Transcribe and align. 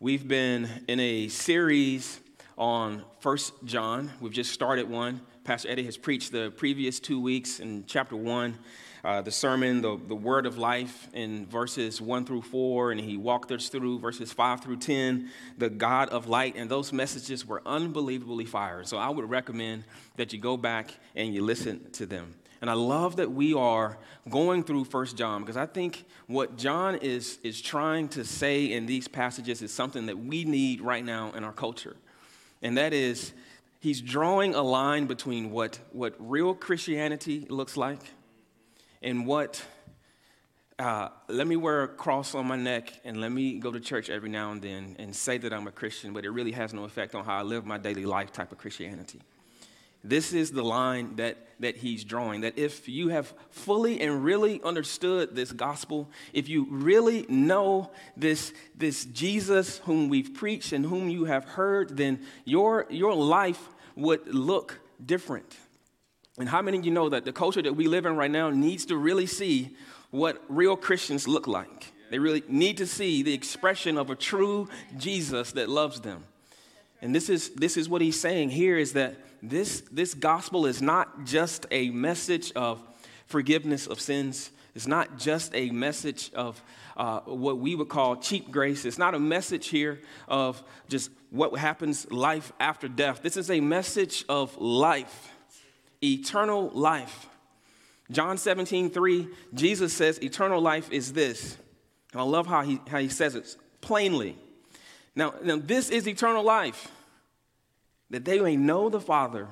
We've 0.00 0.28
been 0.28 0.68
in 0.86 1.00
a 1.00 1.26
series 1.26 2.20
on 2.56 3.02
First 3.18 3.52
John. 3.64 4.12
We've 4.20 4.32
just 4.32 4.52
started 4.52 4.88
one. 4.88 5.20
Pastor 5.42 5.68
Eddie 5.70 5.86
has 5.86 5.96
preached 5.96 6.30
the 6.30 6.52
previous 6.56 7.00
two 7.00 7.20
weeks 7.20 7.58
in 7.58 7.82
chapter 7.84 8.14
1, 8.14 8.56
uh, 9.02 9.22
the 9.22 9.32
sermon, 9.32 9.82
the, 9.82 9.98
the 10.06 10.14
word 10.14 10.46
of 10.46 10.56
life 10.56 11.08
in 11.14 11.46
verses 11.46 12.00
1 12.00 12.26
through 12.26 12.42
4, 12.42 12.92
and 12.92 13.00
he 13.00 13.16
walked 13.16 13.50
us 13.50 13.70
through 13.70 13.98
verses 13.98 14.32
5 14.32 14.60
through 14.60 14.76
10, 14.76 15.30
the 15.56 15.68
God 15.68 16.10
of 16.10 16.28
light, 16.28 16.54
and 16.54 16.70
those 16.70 16.92
messages 16.92 17.44
were 17.44 17.60
unbelievably 17.66 18.44
fire. 18.44 18.84
So 18.84 18.98
I 18.98 19.08
would 19.08 19.28
recommend 19.28 19.82
that 20.14 20.32
you 20.32 20.38
go 20.38 20.56
back 20.56 20.94
and 21.16 21.34
you 21.34 21.42
listen 21.42 21.90
to 21.94 22.06
them. 22.06 22.36
And 22.60 22.68
I 22.68 22.74
love 22.74 23.16
that 23.16 23.30
we 23.30 23.54
are 23.54 23.98
going 24.28 24.64
through 24.64 24.84
First 24.84 25.16
John 25.16 25.42
because 25.42 25.56
I 25.56 25.66
think 25.66 26.04
what 26.26 26.56
John 26.56 26.96
is, 26.96 27.38
is 27.42 27.60
trying 27.60 28.08
to 28.10 28.24
say 28.24 28.72
in 28.72 28.86
these 28.86 29.06
passages 29.06 29.62
is 29.62 29.72
something 29.72 30.06
that 30.06 30.18
we 30.18 30.44
need 30.44 30.80
right 30.80 31.04
now 31.04 31.32
in 31.32 31.44
our 31.44 31.52
culture. 31.52 31.96
And 32.62 32.76
that 32.76 32.92
is, 32.92 33.32
he's 33.80 34.00
drawing 34.00 34.54
a 34.54 34.62
line 34.62 35.06
between 35.06 35.50
what, 35.50 35.78
what 35.92 36.14
real 36.18 36.54
Christianity 36.54 37.46
looks 37.48 37.76
like 37.76 38.00
and 39.02 39.24
what, 39.24 39.64
uh, 40.80 41.10
let 41.28 41.46
me 41.46 41.54
wear 41.54 41.84
a 41.84 41.88
cross 41.88 42.34
on 42.34 42.46
my 42.46 42.56
neck 42.56 42.92
and 43.04 43.20
let 43.20 43.30
me 43.30 43.60
go 43.60 43.70
to 43.70 43.78
church 43.78 44.10
every 44.10 44.30
now 44.30 44.50
and 44.50 44.60
then 44.60 44.96
and 44.98 45.14
say 45.14 45.38
that 45.38 45.52
I'm 45.52 45.68
a 45.68 45.72
Christian, 45.72 46.12
but 46.12 46.24
it 46.24 46.30
really 46.30 46.52
has 46.52 46.74
no 46.74 46.82
effect 46.84 47.14
on 47.14 47.24
how 47.24 47.38
I 47.38 47.42
live 47.42 47.64
my 47.64 47.78
daily 47.78 48.04
life 48.04 48.32
type 48.32 48.50
of 48.50 48.58
Christianity. 48.58 49.20
This 50.08 50.32
is 50.32 50.52
the 50.52 50.62
line 50.62 51.16
that, 51.16 51.36
that 51.60 51.76
he's 51.76 52.02
drawing. 52.02 52.40
That 52.40 52.58
if 52.58 52.88
you 52.88 53.08
have 53.10 53.32
fully 53.50 54.00
and 54.00 54.24
really 54.24 54.62
understood 54.62 55.36
this 55.36 55.52
gospel, 55.52 56.08
if 56.32 56.48
you 56.48 56.66
really 56.70 57.26
know 57.28 57.90
this, 58.16 58.54
this 58.74 59.04
Jesus 59.04 59.78
whom 59.78 60.08
we've 60.08 60.32
preached 60.32 60.72
and 60.72 60.86
whom 60.86 61.10
you 61.10 61.26
have 61.26 61.44
heard, 61.44 61.96
then 61.96 62.20
your, 62.46 62.86
your 62.88 63.14
life 63.14 63.68
would 63.96 64.32
look 64.32 64.80
different. 65.04 65.56
And 66.38 66.48
how 66.48 66.62
many 66.62 66.78
of 66.78 66.86
you 66.86 66.90
know 66.90 67.10
that 67.10 67.26
the 67.26 67.32
culture 67.32 67.60
that 67.60 67.74
we 67.74 67.86
live 67.86 68.06
in 68.06 68.16
right 68.16 68.30
now 68.30 68.48
needs 68.48 68.86
to 68.86 68.96
really 68.96 69.26
see 69.26 69.76
what 70.10 70.42
real 70.48 70.76
Christians 70.76 71.28
look 71.28 71.46
like? 71.46 71.92
They 72.10 72.18
really 72.18 72.42
need 72.48 72.78
to 72.78 72.86
see 72.86 73.22
the 73.22 73.34
expression 73.34 73.98
of 73.98 74.08
a 74.08 74.14
true 74.14 74.68
Jesus 74.96 75.52
that 75.52 75.68
loves 75.68 76.00
them. 76.00 76.24
And 77.00 77.14
this 77.14 77.28
is, 77.28 77.50
this 77.50 77.76
is 77.76 77.88
what 77.88 78.02
he's 78.02 78.20
saying 78.20 78.50
here 78.50 78.76
is 78.76 78.94
that 78.94 79.16
this, 79.42 79.82
this 79.92 80.14
gospel 80.14 80.66
is 80.66 80.82
not 80.82 81.24
just 81.24 81.66
a 81.70 81.90
message 81.90 82.52
of 82.52 82.82
forgiveness 83.26 83.86
of 83.86 84.00
sins. 84.00 84.50
It's 84.74 84.86
not 84.86 85.18
just 85.18 85.54
a 85.54 85.70
message 85.70 86.32
of 86.34 86.62
uh, 86.96 87.20
what 87.20 87.58
we 87.58 87.74
would 87.74 87.88
call 87.88 88.16
cheap 88.16 88.50
grace. 88.50 88.84
It's 88.84 88.98
not 88.98 89.14
a 89.14 89.20
message 89.20 89.68
here 89.68 90.00
of 90.26 90.62
just 90.88 91.10
what 91.30 91.56
happens 91.56 92.10
life 92.10 92.52
after 92.58 92.88
death. 92.88 93.22
This 93.22 93.36
is 93.36 93.50
a 93.50 93.60
message 93.60 94.24
of 94.28 94.56
life, 94.58 95.32
eternal 96.02 96.70
life. 96.70 97.28
John 98.10 98.38
17, 98.38 98.90
3, 98.90 99.28
Jesus 99.54 99.92
says, 99.92 100.18
Eternal 100.22 100.60
life 100.60 100.90
is 100.90 101.12
this. 101.12 101.56
And 102.12 102.20
I 102.20 102.24
love 102.24 102.46
how 102.46 102.62
he, 102.62 102.80
how 102.88 102.98
he 102.98 103.08
says 103.08 103.34
it 103.34 103.54
plainly. 103.80 104.36
Now, 105.18 105.34
now, 105.42 105.56
this 105.56 105.90
is 105.90 106.06
eternal 106.06 106.44
life, 106.44 106.92
that 108.10 108.24
they 108.24 108.38
may 108.38 108.54
know 108.54 108.88
the 108.88 109.00
Father 109.00 109.48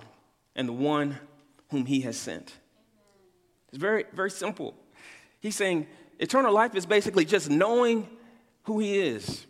and 0.54 0.68
the 0.68 0.72
one 0.72 1.18
whom 1.70 1.86
he 1.86 2.02
has 2.02 2.16
sent. 2.16 2.54
It's 3.70 3.78
very, 3.78 4.04
very 4.12 4.30
simple. 4.30 4.76
He's 5.40 5.56
saying 5.56 5.88
eternal 6.20 6.54
life 6.54 6.76
is 6.76 6.86
basically 6.86 7.24
just 7.24 7.50
knowing 7.50 8.08
who 8.62 8.78
he 8.78 8.96
is, 8.96 9.44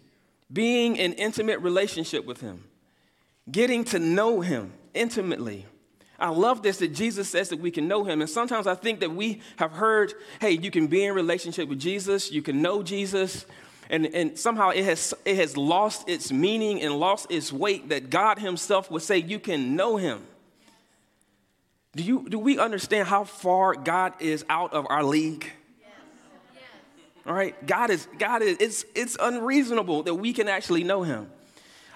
being 0.51 0.97
in 0.97 1.13
intimate 1.13 1.61
relationship 1.61 2.25
with 2.25 2.41
him, 2.41 2.65
getting 3.51 3.85
to 3.85 3.99
know 3.99 4.41
him 4.41 4.73
intimately. 4.95 5.67
I 6.19 6.31
love 6.31 6.63
this 6.63 6.79
that 6.79 6.95
Jesus 6.95 7.29
says 7.29 7.51
that 7.51 7.61
we 7.61 7.71
can 7.71 7.89
know 7.89 8.05
him. 8.05 8.23
And 8.23 8.31
sometimes 8.31 8.67
I 8.67 8.75
think 8.75 9.01
that 9.01 9.11
we 9.11 9.43
have 9.57 9.73
heard, 9.73 10.15
hey, 10.41 10.53
you 10.53 10.71
can 10.71 10.87
be 10.87 11.05
in 11.05 11.15
relationship 11.15 11.69
with 11.69 11.79
Jesus, 11.79 12.33
you 12.33 12.41
can 12.41 12.63
know 12.63 12.83
Jesus, 12.83 13.45
and, 13.89 14.07
and 14.07 14.39
somehow 14.39 14.71
it 14.71 14.85
has, 14.85 15.15
it 15.25 15.37
has 15.37 15.57
lost 15.57 16.09
its 16.09 16.33
meaning 16.33 16.83
and 16.83 16.95
lost 16.95 17.31
its 17.31 17.53
weight 17.53 17.91
that 17.91 18.11
God 18.11 18.39
Himself 18.39 18.91
would 18.91 19.03
say, 19.03 19.19
You 19.19 19.39
can 19.39 19.77
know 19.77 19.97
Him. 19.97 20.23
Do, 21.95 22.03
you, 22.03 22.29
do 22.29 22.39
we 22.39 22.59
understand 22.59 23.09
how 23.09 23.25
far 23.25 23.75
God 23.75 24.13
is 24.21 24.45
out 24.49 24.75
of 24.75 24.87
our 24.91 25.03
league? 25.03 25.51
All 27.27 27.35
right, 27.35 27.67
God 27.67 27.91
is, 27.91 28.07
God 28.19 28.43
is, 28.43 28.57
it's, 28.61 28.85
it's 28.95 29.17
unreasonable 29.19 30.05
that 30.05 30.15
we 30.15 30.33
can 30.33 30.49
actually 30.49 30.85
know 30.85 31.03
Him. 31.03 31.29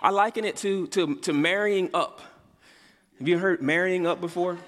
I 0.02 0.10
liken 0.10 0.44
it 0.44 0.56
to, 0.58 0.86
to, 0.88 1.16
to 1.16 1.32
marrying 1.32 1.90
up. 1.92 2.20
Have 3.18 3.28
you 3.28 3.38
heard 3.38 3.62
marrying 3.62 4.06
up 4.06 4.20
before? 4.20 4.58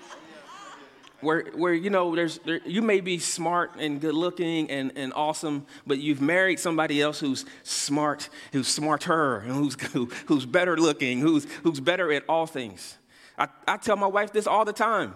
Where, 1.22 1.44
where 1.54 1.72
you 1.72 1.90
know 1.90 2.14
there's 2.14 2.38
there, 2.40 2.60
you 2.66 2.82
may 2.82 3.00
be 3.00 3.18
smart 3.18 3.72
and 3.78 4.00
good 4.00 4.14
looking 4.14 4.70
and, 4.70 4.92
and 4.96 5.12
awesome 5.14 5.66
but 5.86 5.98
you've 5.98 6.20
married 6.20 6.58
somebody 6.58 7.00
else 7.00 7.20
who's 7.20 7.44
smart 7.62 8.28
who's 8.52 8.68
smarter 8.68 9.38
and 9.38 9.52
who's, 9.52 9.74
who, 9.92 10.06
who's 10.26 10.44
better 10.46 10.76
looking 10.76 11.20
who's, 11.20 11.46
who's 11.62 11.80
better 11.80 12.12
at 12.12 12.24
all 12.28 12.46
things. 12.46 12.98
I, 13.38 13.48
I 13.66 13.76
tell 13.76 13.96
my 13.96 14.06
wife 14.06 14.32
this 14.32 14.46
all 14.46 14.64
the 14.64 14.72
time. 14.72 15.14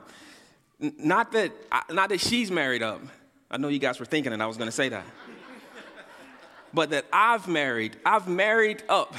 Not 0.80 1.32
that 1.32 1.52
not 1.90 2.10
that 2.10 2.20
she's 2.20 2.50
married 2.50 2.82
up. 2.82 3.00
I 3.50 3.56
know 3.56 3.68
you 3.68 3.78
guys 3.78 3.98
were 3.98 4.06
thinking 4.06 4.32
and 4.32 4.42
i 4.42 4.46
was 4.46 4.56
going 4.56 4.68
to 4.68 4.72
say 4.72 4.88
that. 4.88 5.04
But 6.74 6.90
that 6.90 7.06
i've 7.12 7.48
married 7.48 7.96
i've 8.04 8.28
married 8.28 8.82
up 8.88 9.14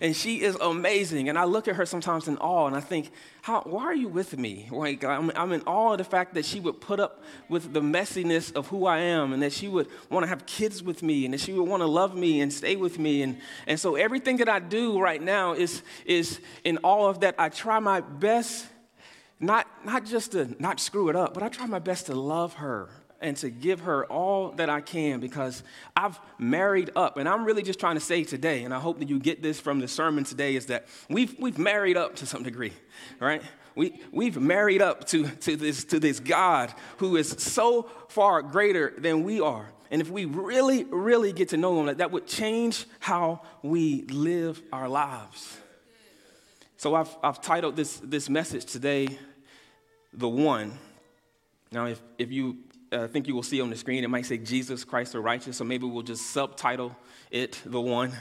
and 0.00 0.14
she 0.14 0.42
is 0.42 0.56
amazing. 0.56 1.28
And 1.28 1.38
I 1.38 1.44
look 1.44 1.68
at 1.68 1.76
her 1.76 1.86
sometimes 1.86 2.28
in 2.28 2.36
awe, 2.38 2.66
and 2.66 2.76
I 2.76 2.80
think, 2.80 3.10
How, 3.42 3.62
why 3.62 3.84
are 3.84 3.94
you 3.94 4.08
with 4.08 4.36
me? 4.38 4.68
Like, 4.70 5.04
I'm, 5.04 5.30
I'm 5.34 5.52
in 5.52 5.62
awe 5.62 5.92
of 5.92 5.98
the 5.98 6.04
fact 6.04 6.34
that 6.34 6.44
she 6.44 6.60
would 6.60 6.80
put 6.80 7.00
up 7.00 7.22
with 7.48 7.72
the 7.72 7.80
messiness 7.80 8.54
of 8.54 8.68
who 8.68 8.86
I 8.86 8.98
am, 8.98 9.32
and 9.32 9.42
that 9.42 9.52
she 9.52 9.68
would 9.68 9.88
want 10.10 10.24
to 10.24 10.28
have 10.28 10.46
kids 10.46 10.82
with 10.82 11.02
me, 11.02 11.24
and 11.24 11.34
that 11.34 11.40
she 11.40 11.52
would 11.52 11.68
want 11.68 11.82
to 11.82 11.86
love 11.86 12.16
me 12.16 12.40
and 12.40 12.52
stay 12.52 12.76
with 12.76 12.98
me. 12.98 13.22
And, 13.22 13.38
and 13.66 13.78
so 13.78 13.96
everything 13.96 14.38
that 14.38 14.48
I 14.48 14.58
do 14.58 15.00
right 15.00 15.22
now 15.22 15.52
is, 15.52 15.82
is 16.04 16.40
in 16.64 16.78
all 16.78 17.08
of 17.08 17.20
that. 17.20 17.34
I 17.38 17.48
try 17.48 17.78
my 17.78 18.00
best, 18.00 18.66
not, 19.40 19.66
not 19.84 20.04
just 20.04 20.32
to 20.32 20.54
not 20.60 20.80
screw 20.80 21.08
it 21.08 21.16
up, 21.16 21.34
but 21.34 21.42
I 21.42 21.48
try 21.48 21.66
my 21.66 21.78
best 21.78 22.06
to 22.06 22.14
love 22.14 22.54
her 22.54 22.90
and 23.20 23.36
to 23.38 23.50
give 23.50 23.80
her 23.80 24.04
all 24.06 24.50
that 24.52 24.70
I 24.70 24.80
can 24.80 25.20
because 25.20 25.62
I've 25.96 26.18
married 26.38 26.90
up. 26.94 27.16
And 27.16 27.28
I'm 27.28 27.44
really 27.44 27.62
just 27.62 27.80
trying 27.80 27.96
to 27.96 28.00
say 28.00 28.24
today, 28.24 28.64
and 28.64 28.72
I 28.72 28.78
hope 28.78 28.98
that 29.00 29.08
you 29.08 29.18
get 29.18 29.42
this 29.42 29.58
from 29.58 29.80
the 29.80 29.88
sermon 29.88 30.24
today, 30.24 30.56
is 30.56 30.66
that 30.66 30.86
we've, 31.08 31.34
we've 31.38 31.58
married 31.58 31.96
up 31.96 32.16
to 32.16 32.26
some 32.26 32.42
degree, 32.42 32.72
right? 33.20 33.42
We, 33.74 34.00
we've 34.12 34.36
married 34.36 34.82
up 34.82 35.06
to, 35.08 35.28
to, 35.28 35.56
this, 35.56 35.84
to 35.84 36.00
this 36.00 36.20
God 36.20 36.72
who 36.98 37.16
is 37.16 37.28
so 37.28 37.88
far 38.08 38.42
greater 38.42 38.94
than 38.98 39.24
we 39.24 39.40
are. 39.40 39.68
And 39.90 40.02
if 40.02 40.10
we 40.10 40.24
really, 40.24 40.84
really 40.84 41.32
get 41.32 41.50
to 41.50 41.56
know 41.56 41.80
him, 41.80 41.86
that, 41.86 41.98
that 41.98 42.10
would 42.10 42.26
change 42.26 42.86
how 43.00 43.42
we 43.62 44.02
live 44.02 44.60
our 44.72 44.88
lives. 44.88 45.56
So 46.76 46.94
I've, 46.94 47.16
I've 47.22 47.40
titled 47.40 47.74
this, 47.74 47.96
this 47.98 48.28
message 48.28 48.66
today, 48.66 49.08
The 50.12 50.28
One. 50.28 50.78
Now, 51.72 51.86
if, 51.86 52.00
if 52.18 52.30
you 52.30 52.58
I 52.90 53.06
think 53.06 53.28
you 53.28 53.34
will 53.34 53.42
see 53.42 53.60
on 53.60 53.70
the 53.70 53.76
screen, 53.76 54.02
it 54.02 54.08
might 54.08 54.24
say 54.26 54.38
Jesus 54.38 54.84
Christ 54.84 55.12
the 55.12 55.20
righteous, 55.20 55.58
so 55.58 55.64
maybe 55.64 55.86
we'll 55.86 56.02
just 56.02 56.30
subtitle 56.30 56.96
it 57.30 57.60
the 57.66 57.80
one, 57.80 58.12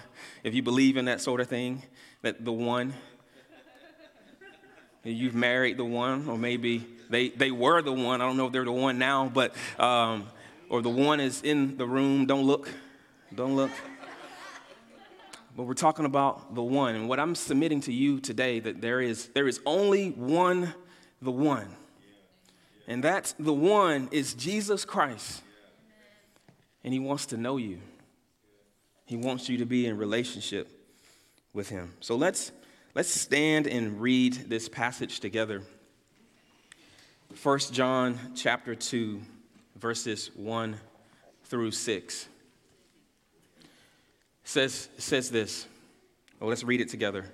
if 0.44 0.54
you 0.54 0.62
believe 0.62 0.98
in 0.98 1.06
that 1.06 1.22
sort 1.22 1.40
of 1.40 1.48
thing, 1.48 1.84
that 2.22 2.44
the 2.44 2.52
one. 2.52 2.94
You've 5.04 5.36
married 5.36 5.78
the 5.78 5.86
one, 5.86 6.28
or 6.28 6.38
maybe 6.38 6.86
they, 7.10 7.30
they 7.30 7.50
were 7.50 7.82
the 7.82 7.94
one. 7.94 8.20
I 8.20 8.26
don't 8.26 8.36
know 8.36 8.48
if 8.48 8.52
they're 8.52 8.66
the 8.66 8.74
one 8.74 8.98
now, 8.98 9.32
but, 9.34 9.56
um, 9.80 10.28
or 10.70 10.82
the 10.82 10.90
one 10.90 11.22
is 11.22 11.42
in 11.44 11.78
the 11.78 11.88
room. 11.88 12.26
Don't 12.26 12.44
look. 12.44 12.70
Don't 13.34 13.56
look. 13.56 13.72
But 15.56 15.64
we're 15.64 15.76
talking 15.76 16.04
about 16.04 16.56
the 16.56 16.62
one. 16.62 16.96
And 16.96 17.08
what 17.08 17.22
I'm 17.22 17.36
submitting 17.36 17.80
to 17.82 17.94
you 17.94 18.20
today, 18.20 18.60
that 18.60 18.82
there 18.82 19.00
is, 19.00 19.28
there 19.28 19.48
is 19.48 19.62
only 19.66 20.10
one, 20.10 20.74
the 21.22 21.32
one. 21.32 21.70
And 22.88 23.04
that's 23.04 23.34
the 23.34 23.54
one 23.54 24.08
is 24.12 24.34
Jesus 24.34 24.86
Christ. 24.86 25.42
And 26.84 26.94
he 26.94 27.00
wants 27.00 27.26
to 27.28 27.38
know 27.38 27.58
you. 27.58 27.80
He 29.06 29.18
wants 29.18 29.50
you 29.50 29.58
to 29.58 29.66
be 29.66 29.86
in 29.86 29.98
relationship 29.98 30.70
with 31.54 31.70
him. 31.70 31.94
So 32.00 32.16
let's 32.16 32.52
let's 32.96 33.10
stand 33.10 33.68
and 33.68 34.00
read 34.00 34.34
this 34.48 34.70
passage 34.70 35.20
together. 35.20 35.64
1 37.44 37.60
John 37.72 38.18
chapter 38.36 38.74
2 38.74 39.22
verses 39.76 40.32
1 40.36 40.78
through 41.44 41.72
6 41.72 42.28
says 44.44 44.90
says 44.98 45.30
this. 45.30 45.68
Well, 46.40 46.50
let's 46.50 46.64
read 46.64 46.80
it 46.80 46.90
together. 46.90 47.26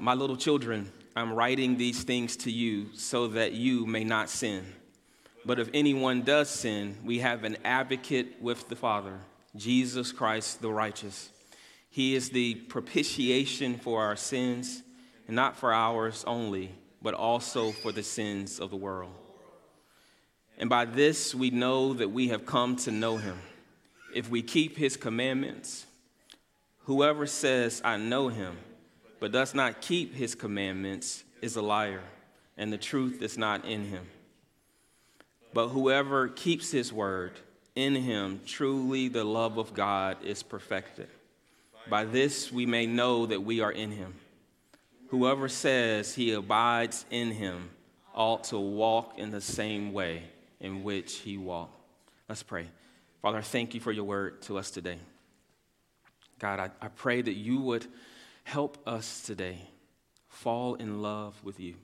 My 0.00 0.14
little 0.14 0.36
children, 0.36 0.90
I'm 1.14 1.34
writing 1.34 1.76
these 1.76 2.04
things 2.04 2.36
to 2.38 2.50
you 2.50 2.88
so 2.94 3.28
that 3.28 3.52
you 3.52 3.86
may 3.86 4.02
not 4.02 4.30
sin. 4.30 4.64
But 5.44 5.58
if 5.58 5.68
anyone 5.74 6.22
does 6.22 6.48
sin, 6.48 6.96
we 7.04 7.18
have 7.18 7.44
an 7.44 7.58
advocate 7.64 8.40
with 8.40 8.68
the 8.68 8.76
Father, 8.76 9.18
Jesus 9.54 10.12
Christ 10.12 10.62
the 10.62 10.70
righteous. 10.72 11.30
He 11.90 12.14
is 12.14 12.30
the 12.30 12.54
propitiation 12.54 13.76
for 13.76 14.02
our 14.02 14.16
sins, 14.16 14.82
and 15.26 15.36
not 15.36 15.56
for 15.56 15.74
ours 15.74 16.24
only, 16.26 16.74
but 17.02 17.12
also 17.12 17.72
for 17.72 17.92
the 17.92 18.02
sins 18.02 18.58
of 18.58 18.70
the 18.70 18.76
world. 18.76 19.12
And 20.56 20.70
by 20.70 20.86
this 20.86 21.34
we 21.34 21.50
know 21.50 21.92
that 21.94 22.10
we 22.10 22.28
have 22.28 22.46
come 22.46 22.76
to 22.76 22.90
know 22.90 23.18
him, 23.18 23.38
if 24.14 24.30
we 24.30 24.40
keep 24.40 24.78
his 24.78 24.96
commandments. 24.96 25.84
Whoever 26.84 27.26
says, 27.26 27.82
I 27.84 27.96
know 27.98 28.28
him, 28.28 28.56
but 29.22 29.30
does 29.30 29.54
not 29.54 29.80
keep 29.80 30.16
his 30.16 30.34
commandments, 30.34 31.22
is 31.42 31.54
a 31.54 31.62
liar, 31.62 32.02
and 32.56 32.72
the 32.72 32.76
truth 32.76 33.22
is 33.22 33.38
not 33.38 33.64
in 33.64 33.84
him. 33.84 34.04
But 35.54 35.68
whoever 35.68 36.26
keeps 36.26 36.72
his 36.72 36.92
word, 36.92 37.30
in 37.76 37.94
him 37.94 38.40
truly 38.44 39.06
the 39.06 39.22
love 39.22 39.58
of 39.58 39.74
God 39.74 40.16
is 40.24 40.42
perfected. 40.42 41.06
By 41.88 42.04
this 42.04 42.50
we 42.50 42.66
may 42.66 42.84
know 42.86 43.26
that 43.26 43.44
we 43.44 43.60
are 43.60 43.70
in 43.70 43.92
him. 43.92 44.14
Whoever 45.10 45.48
says 45.48 46.16
he 46.16 46.32
abides 46.32 47.04
in 47.08 47.30
him 47.30 47.70
ought 48.16 48.42
to 48.46 48.58
walk 48.58 49.20
in 49.20 49.30
the 49.30 49.40
same 49.40 49.92
way 49.92 50.24
in 50.58 50.82
which 50.82 51.18
he 51.18 51.38
walked. 51.38 51.80
Let's 52.28 52.42
pray. 52.42 52.66
Father, 53.20 53.38
I 53.38 53.42
thank 53.42 53.72
you 53.72 53.80
for 53.80 53.92
your 53.92 54.02
word 54.02 54.42
to 54.42 54.58
us 54.58 54.72
today. 54.72 54.98
God, 56.40 56.58
I, 56.58 56.70
I 56.84 56.88
pray 56.88 57.22
that 57.22 57.34
you 57.34 57.60
would 57.60 57.86
help 58.44 58.78
us 58.86 59.22
today 59.22 59.58
fall 60.28 60.74
in 60.74 61.02
love 61.02 61.38
with 61.44 61.60
you. 61.60 61.74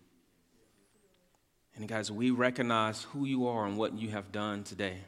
And 1.76 1.86
guys, 1.86 2.10
we 2.10 2.30
recognize 2.30 3.04
who 3.04 3.24
you 3.24 3.46
are 3.46 3.66
and 3.66 3.76
what 3.76 3.98
you 3.98 4.08
have 4.10 4.32
done 4.32 4.64
today. 4.64 4.98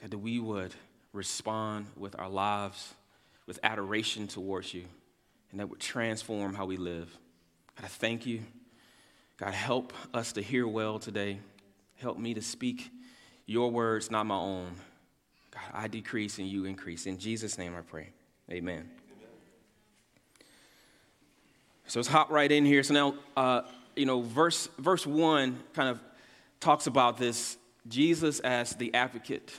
God, 0.00 0.10
that 0.10 0.18
we 0.18 0.38
would 0.38 0.74
respond 1.12 1.86
with 1.96 2.18
our 2.18 2.28
lives 2.28 2.94
with 3.46 3.58
adoration 3.62 4.28
towards 4.28 4.72
you, 4.72 4.84
and 5.50 5.60
that 5.60 5.68
would 5.68 5.80
transform 5.80 6.54
how 6.54 6.66
we 6.66 6.76
live. 6.76 7.16
God, 7.76 7.84
I 7.84 7.88
thank 7.88 8.26
you. 8.26 8.40
God, 9.36 9.52
help 9.52 9.92
us 10.14 10.32
to 10.32 10.42
hear 10.42 10.66
well 10.66 10.98
today. 10.98 11.38
Help 11.96 12.18
me 12.18 12.34
to 12.34 12.42
speak 12.42 12.90
your 13.46 13.70
words, 13.70 14.10
not 14.10 14.26
my 14.26 14.36
own. 14.36 14.74
God, 15.50 15.62
I 15.74 15.88
decrease 15.88 16.38
and 16.38 16.48
you 16.48 16.64
increase. 16.64 17.06
In 17.06 17.18
Jesus' 17.18 17.58
name 17.58 17.74
I 17.76 17.82
pray. 17.82 18.10
Amen. 18.50 18.88
So 21.86 21.98
let's 21.98 22.08
hop 22.08 22.30
right 22.30 22.50
in 22.50 22.64
here. 22.64 22.82
So 22.82 22.94
now, 22.94 23.14
uh, 23.36 23.62
you 23.96 24.06
know, 24.06 24.22
verse, 24.22 24.68
verse 24.78 25.06
1 25.06 25.58
kind 25.74 25.88
of 25.88 26.00
talks 26.60 26.86
about 26.86 27.18
this 27.18 27.56
Jesus 27.88 28.40
as 28.40 28.74
the 28.76 28.94
advocate, 28.94 29.52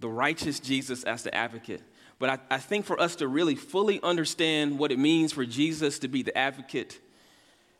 the 0.00 0.08
righteous 0.08 0.58
Jesus 0.60 1.04
as 1.04 1.22
the 1.22 1.34
advocate. 1.34 1.82
But 2.18 2.30
I, 2.30 2.38
I 2.54 2.58
think 2.58 2.86
for 2.86 3.00
us 3.00 3.16
to 3.16 3.28
really 3.28 3.54
fully 3.54 4.00
understand 4.02 4.78
what 4.78 4.92
it 4.92 4.98
means 4.98 5.32
for 5.32 5.44
Jesus 5.44 5.98
to 6.00 6.08
be 6.08 6.22
the 6.22 6.36
advocate, 6.36 7.00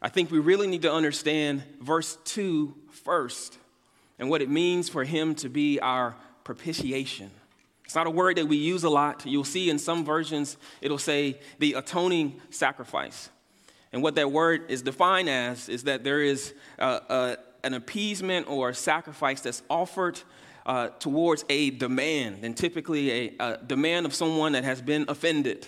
I 0.01 0.09
think 0.09 0.31
we 0.31 0.41
really 0.41 0.67
need 0.67 0.83
to 0.83 0.93
understand 0.93 1.63
verse 1.81 2.19
2 2.25 2.75
first 2.91 3.57
and 4.19 4.29
what 4.29 4.43
it 4.43 4.51
means 4.51 4.89
for 4.89 5.05
him 5.05 5.35
to 5.37 5.49
be 5.49 5.81
our 5.81 6.17
propitiation. 6.45 7.31
It's 7.93 7.97
not 7.97 8.07
a 8.07 8.11
word 8.11 8.39
that 8.39 8.49
we 8.49 8.57
use 8.57 8.85
a 8.85 8.89
lot. 8.89 9.27
You'll 9.27 9.45
see 9.45 9.69
in 9.69 9.79
some 9.79 10.03
versions 10.03 10.57
it'll 10.81 10.97
say 10.97 11.39
the 11.59 11.75
atoning 11.75 12.41
sacrifice. 12.49 13.29
And 13.93 14.03
what 14.03 14.15
that 14.15 14.33
word 14.33 14.71
is 14.71 14.81
defined 14.81 15.29
as 15.29 15.69
is 15.69 15.85
that 15.85 16.03
there 16.03 16.23
is 16.23 16.55
a, 16.79 16.87
a, 16.87 17.37
an 17.63 17.75
appeasement 17.75 18.49
or 18.49 18.71
a 18.71 18.75
sacrifice 18.75 19.43
that's 19.43 19.63
offered 19.69 20.19
uh, 20.65 20.89
towards 21.01 21.45
a 21.51 21.69
demand, 21.69 22.39
and 22.45 22.57
typically 22.57 23.11
a, 23.11 23.35
a, 23.39 23.59
demand 23.59 24.07
of 24.07 24.15
someone 24.15 24.53
that 24.53 24.65
has 24.65 24.81
been 24.81 25.05
offended. 25.09 25.67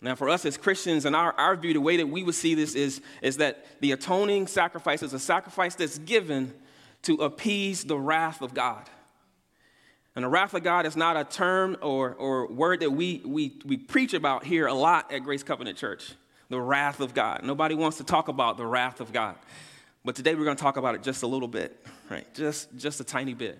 Now, 0.00 0.14
for 0.14 0.30
us 0.30 0.46
as 0.46 0.56
Christians, 0.56 1.04
and 1.04 1.14
our, 1.14 1.34
our 1.34 1.54
view, 1.54 1.74
the 1.74 1.82
way 1.82 1.98
that 1.98 2.08
we 2.08 2.22
would 2.22 2.34
see 2.34 2.54
this 2.54 2.74
is, 2.74 3.02
is 3.20 3.36
that 3.36 3.66
the 3.82 3.92
atoning 3.92 4.46
sacrifice 4.46 5.02
is 5.02 5.12
a 5.12 5.18
sacrifice 5.18 5.74
that's 5.74 5.98
given 5.98 6.54
to 7.02 7.16
appease 7.16 7.84
the 7.84 7.98
wrath 7.98 8.40
of 8.40 8.54
God. 8.54 8.88
And 10.16 10.24
the 10.24 10.28
wrath 10.28 10.54
of 10.54 10.62
God 10.62 10.86
is 10.86 10.96
not 10.96 11.16
a 11.16 11.24
term 11.24 11.76
or, 11.82 12.14
or 12.14 12.46
word 12.46 12.80
that 12.80 12.90
we, 12.90 13.20
we, 13.24 13.58
we 13.64 13.76
preach 13.76 14.14
about 14.14 14.44
here 14.44 14.66
a 14.66 14.74
lot 14.74 15.12
at 15.12 15.24
Grace 15.24 15.42
Covenant 15.42 15.76
Church. 15.76 16.12
The 16.50 16.60
wrath 16.60 17.00
of 17.00 17.14
God. 17.14 17.42
Nobody 17.42 17.74
wants 17.74 17.96
to 17.96 18.04
talk 18.04 18.28
about 18.28 18.56
the 18.56 18.66
wrath 18.66 19.00
of 19.00 19.12
God. 19.12 19.34
But 20.04 20.14
today 20.14 20.34
we're 20.34 20.44
going 20.44 20.56
to 20.56 20.62
talk 20.62 20.76
about 20.76 20.94
it 20.94 21.02
just 21.02 21.22
a 21.22 21.26
little 21.26 21.48
bit, 21.48 21.84
right? 22.10 22.32
Just, 22.34 22.76
just 22.76 23.00
a 23.00 23.04
tiny 23.04 23.34
bit. 23.34 23.58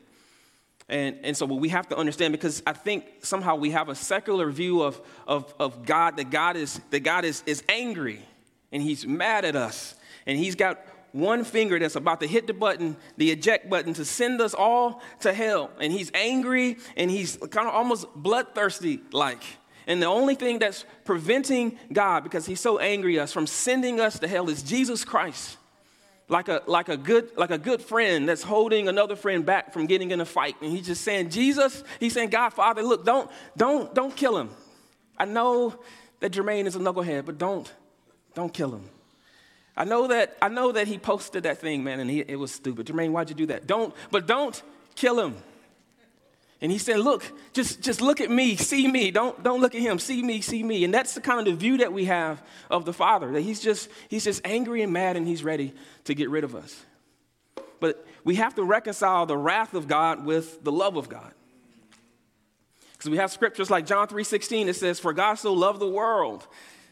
And, 0.88 1.18
and 1.24 1.36
so 1.36 1.46
we 1.46 1.70
have 1.70 1.88
to 1.88 1.96
understand 1.96 2.32
because 2.32 2.62
I 2.66 2.72
think 2.72 3.06
somehow 3.22 3.56
we 3.56 3.70
have 3.70 3.88
a 3.88 3.94
secular 3.94 4.50
view 4.50 4.82
of, 4.82 5.00
of, 5.26 5.52
of 5.58 5.86
God, 5.86 6.18
that 6.18 6.30
God, 6.30 6.56
is, 6.56 6.78
that 6.90 7.00
God 7.00 7.24
is, 7.24 7.42
is 7.46 7.64
angry 7.68 8.20
and 8.70 8.82
he's 8.82 9.06
mad 9.06 9.44
at 9.44 9.56
us. 9.56 9.94
And 10.26 10.38
he's 10.38 10.54
got 10.54 10.84
one 11.14 11.44
finger 11.44 11.78
that's 11.78 11.94
about 11.94 12.18
to 12.20 12.26
hit 12.26 12.48
the 12.48 12.52
button, 12.52 12.96
the 13.16 13.30
eject 13.30 13.70
button, 13.70 13.94
to 13.94 14.04
send 14.04 14.40
us 14.40 14.52
all 14.52 15.00
to 15.20 15.32
hell. 15.32 15.70
And 15.78 15.92
he's 15.92 16.10
angry 16.12 16.76
and 16.96 17.08
he's 17.08 17.36
kind 17.36 17.68
of 17.68 17.74
almost 17.74 18.06
bloodthirsty 18.16 19.00
like. 19.12 19.42
And 19.86 20.02
the 20.02 20.06
only 20.06 20.34
thing 20.34 20.58
that's 20.58 20.84
preventing 21.04 21.78
God, 21.92 22.24
because 22.24 22.46
he's 22.46 22.60
so 22.60 22.78
angry 22.78 23.20
us, 23.20 23.32
from 23.32 23.46
sending 23.46 24.00
us 24.00 24.18
to 24.18 24.26
hell 24.26 24.50
is 24.50 24.62
Jesus 24.64 25.04
Christ 25.04 25.56
like 26.28 26.48
a, 26.48 26.62
like 26.66 26.88
a 26.88 26.96
good 26.96 27.36
like 27.36 27.50
a 27.50 27.58
good 27.58 27.80
friend 27.80 28.28
that's 28.28 28.42
holding 28.42 28.88
another 28.88 29.14
friend 29.14 29.46
back 29.46 29.72
from 29.72 29.86
getting 29.86 30.10
in 30.10 30.20
a 30.20 30.24
fight 30.24 30.56
and 30.62 30.72
he's 30.72 30.86
just 30.86 31.02
saying 31.02 31.28
jesus 31.28 31.84
he's 32.00 32.14
saying 32.14 32.30
god 32.30 32.48
father 32.48 32.82
look 32.82 33.04
don't 33.04 33.30
don't 33.58 33.94
don't 33.94 34.16
kill 34.16 34.38
him 34.38 34.48
i 35.18 35.26
know 35.26 35.78
that 36.20 36.32
jermaine 36.32 36.64
is 36.64 36.76
a 36.76 36.78
knucklehead 36.78 37.26
but 37.26 37.36
don't 37.36 37.70
don't 38.34 38.54
kill 38.54 38.74
him 38.74 38.88
i 39.76 39.84
know 39.84 40.06
that 40.06 40.36
i 40.40 40.48
know 40.48 40.72
that 40.72 40.86
he 40.86 40.98
posted 40.98 41.42
that 41.44 41.58
thing 41.58 41.84
man 41.84 42.00
and 42.00 42.10
he, 42.10 42.20
it 42.20 42.36
was 42.36 42.52
stupid 42.52 42.86
jermaine 42.86 43.10
why'd 43.10 43.28
you 43.28 43.34
do 43.34 43.46
that 43.46 43.66
don't 43.66 43.94
but 44.10 44.26
don't 44.26 44.62
kill 44.94 45.18
him 45.18 45.36
and 46.64 46.72
he 46.72 46.78
said, 46.78 47.00
Look, 47.00 47.30
just, 47.52 47.82
just 47.82 48.00
look 48.00 48.22
at 48.22 48.30
me, 48.30 48.56
see 48.56 48.88
me. 48.88 49.10
Don't, 49.10 49.42
don't 49.42 49.60
look 49.60 49.74
at 49.74 49.82
him, 49.82 49.98
see 49.98 50.22
me, 50.22 50.40
see 50.40 50.62
me. 50.62 50.82
And 50.82 50.94
that's 50.94 51.12
the 51.12 51.20
kind 51.20 51.38
of 51.38 51.44
the 51.44 51.52
view 51.52 51.76
that 51.76 51.92
we 51.92 52.06
have 52.06 52.42
of 52.70 52.86
the 52.86 52.92
Father, 52.94 53.32
that 53.32 53.42
he's 53.42 53.60
just, 53.60 53.90
he's 54.08 54.24
just 54.24 54.40
angry 54.46 54.80
and 54.80 54.90
mad 54.90 55.18
and 55.18 55.26
he's 55.26 55.44
ready 55.44 55.74
to 56.04 56.14
get 56.14 56.30
rid 56.30 56.42
of 56.42 56.54
us. 56.54 56.82
But 57.80 58.06
we 58.24 58.36
have 58.36 58.54
to 58.54 58.64
reconcile 58.64 59.26
the 59.26 59.36
wrath 59.36 59.74
of 59.74 59.88
God 59.88 60.24
with 60.24 60.64
the 60.64 60.72
love 60.72 60.96
of 60.96 61.10
God. 61.10 61.32
Because 62.92 63.10
we 63.10 63.18
have 63.18 63.30
scriptures 63.30 63.70
like 63.70 63.84
John 63.84 64.08
3:16 64.08 64.64
that 64.64 64.76
says, 64.76 64.98
For 64.98 65.12
God 65.12 65.34
so 65.34 65.52
loved 65.52 65.80
the 65.80 65.88
world 65.88 66.46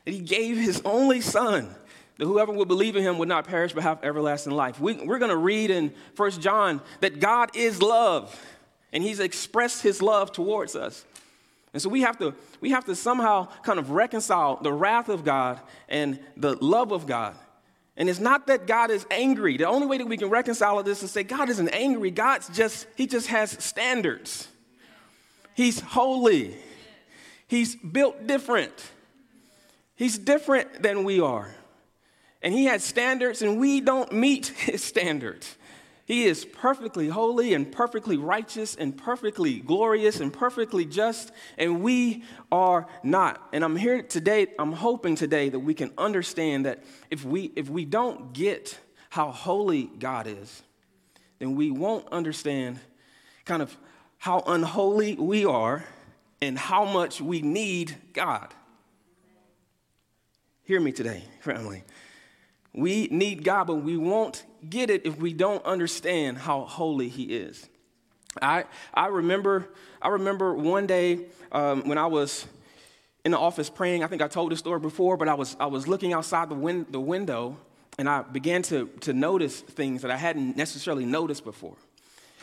that 0.04 0.12
he 0.12 0.20
gave 0.20 0.58
his 0.58 0.82
only 0.84 1.22
son 1.22 1.74
that 2.18 2.26
whoever 2.26 2.52
would 2.52 2.68
believe 2.68 2.96
in 2.96 3.02
him 3.02 3.18
would 3.18 3.28
not 3.28 3.46
perish 3.46 3.72
but 3.72 3.82
have 3.82 4.02
everlasting 4.04 4.52
life. 4.52 4.80
We, 4.80 4.94
we're 4.94 5.18
going 5.18 5.30
to 5.30 5.36
read 5.36 5.70
in 5.70 5.92
First 6.14 6.40
John 6.40 6.80
that 7.00 7.20
God 7.20 7.56
is 7.56 7.80
love 7.80 8.38
and 8.92 9.02
he's 9.02 9.20
expressed 9.20 9.82
his 9.82 10.02
love 10.02 10.32
towards 10.32 10.76
us. 10.76 11.04
And 11.72 11.80
so 11.80 11.88
we 11.88 12.02
have 12.02 12.18
to 12.18 12.34
we 12.60 12.70
have 12.70 12.84
to 12.84 12.94
somehow 12.94 13.48
kind 13.62 13.78
of 13.78 13.90
reconcile 13.90 14.56
the 14.56 14.72
wrath 14.72 15.08
of 15.08 15.24
God 15.24 15.58
and 15.88 16.20
the 16.36 16.54
love 16.62 16.92
of 16.92 17.06
God. 17.06 17.34
And 17.96 18.08
it's 18.08 18.20
not 18.20 18.46
that 18.46 18.66
God 18.66 18.90
is 18.90 19.06
angry. 19.10 19.56
The 19.56 19.66
only 19.66 19.86
way 19.86 19.98
that 19.98 20.06
we 20.06 20.16
can 20.16 20.28
reconcile 20.28 20.82
this 20.82 21.02
is 21.02 21.10
to 21.10 21.12
say 21.12 21.22
God 21.22 21.48
isn't 21.48 21.68
angry. 21.68 22.10
God's 22.10 22.48
just 22.50 22.86
he 22.96 23.06
just 23.06 23.28
has 23.28 23.52
standards. 23.52 24.48
He's 25.54 25.80
holy. 25.80 26.56
He's 27.48 27.74
built 27.74 28.26
different. 28.26 28.72
He's 29.94 30.18
different 30.18 30.82
than 30.82 31.04
we 31.04 31.20
are. 31.20 31.54
And 32.42 32.52
he 32.52 32.64
has 32.66 32.82
standards 32.82 33.42
and 33.42 33.58
we 33.58 33.80
don't 33.80 34.12
meet 34.12 34.46
his 34.56 34.82
standards. 34.82 35.56
He 36.04 36.24
is 36.24 36.44
perfectly 36.44 37.08
holy 37.08 37.54
and 37.54 37.70
perfectly 37.70 38.16
righteous 38.16 38.74
and 38.74 38.96
perfectly 38.96 39.60
glorious 39.60 40.20
and 40.20 40.32
perfectly 40.32 40.84
just, 40.84 41.30
and 41.56 41.80
we 41.80 42.24
are 42.50 42.88
not. 43.04 43.40
And 43.52 43.64
I'm 43.64 43.76
here 43.76 44.02
today, 44.02 44.48
I'm 44.58 44.72
hoping 44.72 45.14
today 45.14 45.48
that 45.48 45.60
we 45.60 45.74
can 45.74 45.92
understand 45.96 46.66
that 46.66 46.82
if 47.10 47.24
we, 47.24 47.52
if 47.54 47.70
we 47.70 47.84
don't 47.84 48.32
get 48.32 48.78
how 49.10 49.30
holy 49.30 49.84
God 49.84 50.26
is, 50.26 50.62
then 51.38 51.54
we 51.54 51.70
won't 51.70 52.06
understand 52.12 52.80
kind 53.44 53.62
of 53.62 53.76
how 54.18 54.42
unholy 54.46 55.14
we 55.14 55.44
are 55.44 55.84
and 56.40 56.58
how 56.58 56.84
much 56.84 57.20
we 57.20 57.42
need 57.42 57.94
God. 58.12 58.52
Hear 60.64 60.80
me 60.80 60.92
today, 60.92 61.24
family. 61.40 61.84
We 62.74 63.08
need 63.10 63.44
God, 63.44 63.66
but 63.66 63.76
we 63.76 63.96
won't 63.96 64.44
get 64.68 64.88
it 64.88 65.04
if 65.04 65.18
we 65.18 65.32
don't 65.32 65.64
understand 65.64 66.38
how 66.38 66.62
holy 66.62 67.08
He 67.08 67.24
is. 67.24 67.68
I, 68.40 68.64
I, 68.94 69.08
remember, 69.08 69.68
I 70.00 70.08
remember 70.08 70.54
one 70.54 70.86
day 70.86 71.26
um, 71.50 71.86
when 71.86 71.98
I 71.98 72.06
was 72.06 72.46
in 73.24 73.32
the 73.32 73.38
office 73.38 73.68
praying. 73.68 74.02
I 74.02 74.06
think 74.06 74.22
I 74.22 74.28
told 74.28 74.52
this 74.52 74.58
story 74.58 74.80
before, 74.80 75.16
but 75.16 75.28
I 75.28 75.34
was, 75.34 75.56
I 75.60 75.66
was 75.66 75.86
looking 75.86 76.12
outside 76.12 76.48
the, 76.48 76.54
win- 76.54 76.86
the 76.90 77.00
window 77.00 77.58
and 77.98 78.08
I 78.08 78.22
began 78.22 78.62
to, 78.62 78.86
to 79.00 79.12
notice 79.12 79.60
things 79.60 80.02
that 80.02 80.10
I 80.10 80.16
hadn't 80.16 80.56
necessarily 80.56 81.04
noticed 81.04 81.44
before. 81.44 81.76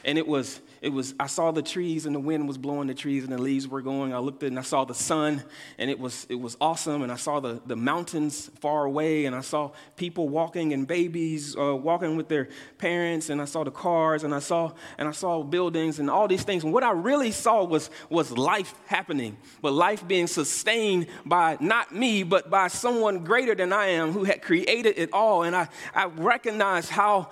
And 0.06 0.18
it 0.18 0.28
was 0.28 0.62
it 0.82 0.90
was 0.90 1.14
i 1.20 1.28
saw 1.28 1.52
the 1.52 1.62
trees 1.62 2.06
and 2.06 2.16
the 2.16 2.20
wind 2.20 2.48
was 2.48 2.58
blowing 2.58 2.88
the 2.88 2.94
trees 2.94 3.24
and 3.24 3.34
the 3.34 3.38
leaves 3.38 3.68
were 3.68 3.82
going. 3.82 4.14
I 4.14 4.20
looked 4.20 4.44
at 4.44 4.48
and 4.48 4.60
i 4.60 4.64
saw 4.64 4.86
the 4.86 4.94
sun 4.94 5.44
and 5.78 5.90
it 5.90 6.00
was 6.00 6.26
it 6.30 6.40
was 6.40 6.56
awesome. 6.62 7.02
And 7.02 7.12
i 7.12 7.16
saw 7.16 7.40
the, 7.40 7.62
the 7.66 7.76
mountains 7.76 8.50
far 8.60 8.86
away 8.86 9.26
and 9.26 9.36
i 9.36 9.42
saw 9.42 9.72
people 9.96 10.30
walking 10.30 10.74
and 10.74 10.88
babies 10.88 11.56
uh, 11.58 11.76
walking 11.76 12.16
with 12.16 12.30
their 12.30 12.50
parents. 12.78 13.30
And 13.30 13.42
i 13.42 13.46
saw 13.46 13.64
the 13.64 13.72
cars 13.72 14.24
and 14.24 14.34
i 14.34 14.40
saw 14.40 14.72
and 14.98 15.08
i 15.08 15.12
saw 15.12 15.44
buildings 15.44 16.00
and 16.00 16.10
all 16.10 16.28
these 16.28 16.44
things. 16.44 16.64
And 16.64 16.74
what 16.74 16.84
i 16.84 16.92
really 16.92 17.32
saw 17.32 17.64
was 17.64 17.90
was 18.10 18.32
life 18.32 18.74
happening 18.88 19.38
but 19.62 19.74
life 19.74 20.08
being 20.08 20.28
sustained 20.28 21.08
by 21.26 21.58
not 21.60 21.94
me 21.94 22.24
but 22.24 22.50
by 22.50 22.68
someone 22.68 23.24
greater 23.24 23.56
than 23.56 23.74
i 23.74 23.88
am 23.88 24.12
who 24.12 24.24
had 24.24 24.42
created 24.42 24.98
it 24.98 25.12
all. 25.14 25.44
And 25.44 25.56
i 25.56 25.68
i 25.94 26.06
recognized 26.06 26.90
how 26.90 27.30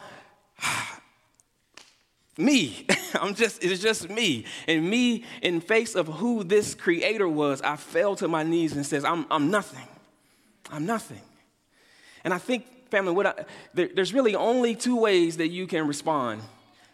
me. 2.38 2.86
I'm 3.16 3.36
just, 3.36 3.64
it's 3.64 3.82
just 3.82 4.10
me. 4.10 4.46
And 4.68 4.90
me, 4.90 5.24
in 5.42 5.62
face 5.62 5.96
of 5.96 6.08
who 6.08 6.44
this 6.44 6.76
creator 6.76 7.28
was, 7.28 7.62
I 7.62 7.76
fell 7.76 8.16
to 8.18 8.28
my 8.28 8.44
knees 8.44 8.74
and 8.74 8.86
says, 8.86 9.04
I'm, 9.04 9.26
I'm 9.32 9.50
nothing. 9.50 9.88
I'm 10.72 10.86
nothing. 10.86 11.22
And 12.24 12.34
I 12.34 12.38
think, 12.38 12.90
family, 12.90 13.14
what 13.14 13.26
I, 13.26 13.46
there, 13.74 13.90
there's 13.94 14.14
really 14.14 14.36
only 14.36 14.76
two 14.76 14.98
ways 14.98 15.38
that 15.38 15.48
you 15.48 15.68
can 15.68 15.88
respond 15.88 16.42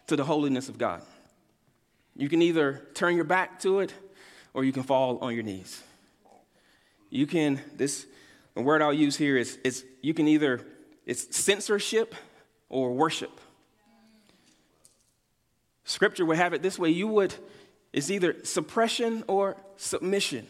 to 0.06 0.16
the 0.16 0.24
holiness 0.24 0.68
of 0.68 0.78
God. 0.78 1.02
You 2.16 2.28
can 2.28 2.42
either 2.42 2.86
turn 2.94 3.16
your 3.16 3.24
back 3.24 3.60
to 3.60 3.80
it 3.80 3.92
or 4.52 4.64
you 4.64 4.72
can 4.72 4.84
fall 4.84 5.18
on 5.18 5.34
your 5.34 5.42
knees. 5.42 5.82
You 7.10 7.26
can, 7.26 7.60
this, 7.76 8.06
the 8.54 8.62
word 8.62 8.82
I'll 8.82 8.92
use 8.92 9.16
here 9.16 9.36
is, 9.36 9.58
is 9.64 9.84
you 10.00 10.14
can 10.14 10.28
either, 10.28 10.60
it's 11.06 11.36
censorship 11.36 12.14
or 12.68 12.92
worship. 12.92 13.40
Scripture 15.84 16.24
would 16.24 16.38
have 16.38 16.54
it 16.54 16.62
this 16.62 16.78
way 16.78 16.90
you 16.90 17.08
would, 17.08 17.34
it's 17.92 18.10
either 18.10 18.36
suppression 18.44 19.22
or 19.28 19.56
submission. 19.76 20.46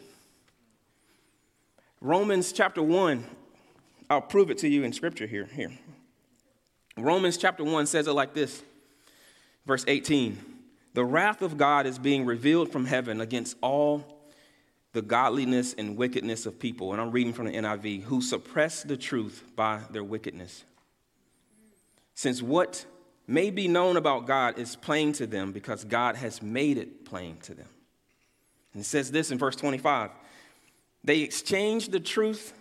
Romans 2.01 2.53
chapter 2.53 2.83
1, 2.83 3.25
I'll 4.09 4.21
prove 4.21 4.51
it 4.51 4.59
to 4.59 4.69
you 4.69 4.85
in 4.85 4.93
Scripture 4.93 5.27
here. 5.27 5.47
here. 5.47 5.73
Romans 6.97 7.37
chapter 7.37 7.65
1 7.65 7.87
says 7.87 8.07
it 8.07 8.13
like 8.13 8.35
this, 8.35 8.63
verse 9.67 9.85
18 9.89 10.39
The 10.95 11.05
wrath 11.05 11.43
of 11.43 11.57
God 11.57 11.87
is 11.87 11.99
being 11.99 12.25
revealed 12.25 12.71
from 12.71 12.87
heaven 12.87 13.21
against 13.21 13.57
all 13.61 14.15
the 14.93 15.03
godliness 15.03 15.75
and 15.77 15.97
wickedness 15.97 16.47
of 16.47 16.59
people. 16.59 16.93
And 16.93 17.01
I'm 17.01 17.11
reading 17.11 17.33
from 17.33 17.47
the 17.47 17.53
NIV, 17.53 18.05
who 18.05 18.23
suppress 18.23 18.85
the 18.85 18.97
truth 18.97 19.43
by 19.57 19.81
their 19.91 20.05
wickedness. 20.05 20.65
Since 22.15 22.41
what 22.41 22.87
may 23.27 23.51
be 23.51 23.69
known 23.69 23.97
about 23.97 24.27
God 24.27 24.59
is 24.59 24.77
plain 24.77 25.13
to 25.15 25.27
them 25.27 25.53
because 25.53 25.85
God 25.85 26.17
has 26.17 26.43
made 26.43 26.79
it 26.79 27.05
plain 27.05 27.39
to 27.43 27.55
them. 27.55 27.69
And 28.73 28.83
it 28.83 28.87
says 28.87 29.11
this 29.11 29.31
in 29.31 29.39
verse 29.39 29.57
25 29.57 30.11
They 31.03 31.21
exchanged 31.21 31.93
the 31.93 32.01
truth 32.01 32.53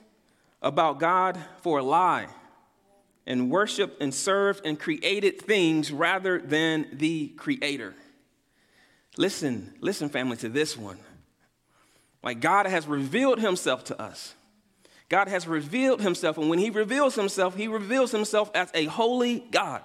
about 0.62 1.00
God 1.00 1.38
for 1.62 1.80
a 1.80 1.84
lie 1.84 2.28
and 3.26 3.50
worshiped 3.50 4.02
and 4.02 4.14
served 4.14 4.66
and 4.66 4.80
created 4.80 5.42
things 5.42 5.92
rather 5.92 6.40
than 6.40 6.88
the 6.94 7.30
Creator. 7.30 7.94
Listen, 9.18 9.74
listen, 9.80 10.10
family, 10.10 10.38
to 10.38 10.50
this 10.50 10.78
one. 10.78 10.98
Like 12.22 12.40
God 12.40 12.66
has 12.66 12.88
revealed 12.88 13.40
Himself 13.40 13.84
to 13.86 14.02
us. 14.02 14.34
God 15.10 15.28
has 15.28 15.48
revealed 15.48 16.02
Himself, 16.02 16.38
and 16.38 16.50
when 16.50 16.60
He 16.60 16.70
reveals 16.70 17.16
Himself, 17.16 17.56
He 17.56 17.68
reveals 17.68 18.12
Himself 18.12 18.50
as 18.56 18.72
a 18.74 18.86
holy 18.86 19.40
God. 19.52 19.82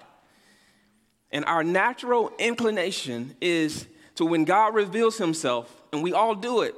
And 1.30 1.44
our 1.44 1.62
natural 1.62 2.32
inclination 2.38 3.36
is 3.40 3.86
to 4.14 4.24
when 4.24 4.44
God 4.44 4.74
reveals 4.74 5.18
himself, 5.18 5.82
and 5.92 6.02
we 6.02 6.12
all 6.12 6.34
do 6.34 6.62
it, 6.62 6.74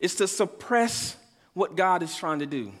is 0.00 0.16
to 0.16 0.28
suppress 0.28 1.16
what 1.54 1.76
God 1.76 2.02
is 2.02 2.14
trying 2.14 2.40
to 2.40 2.46
do. 2.46 2.72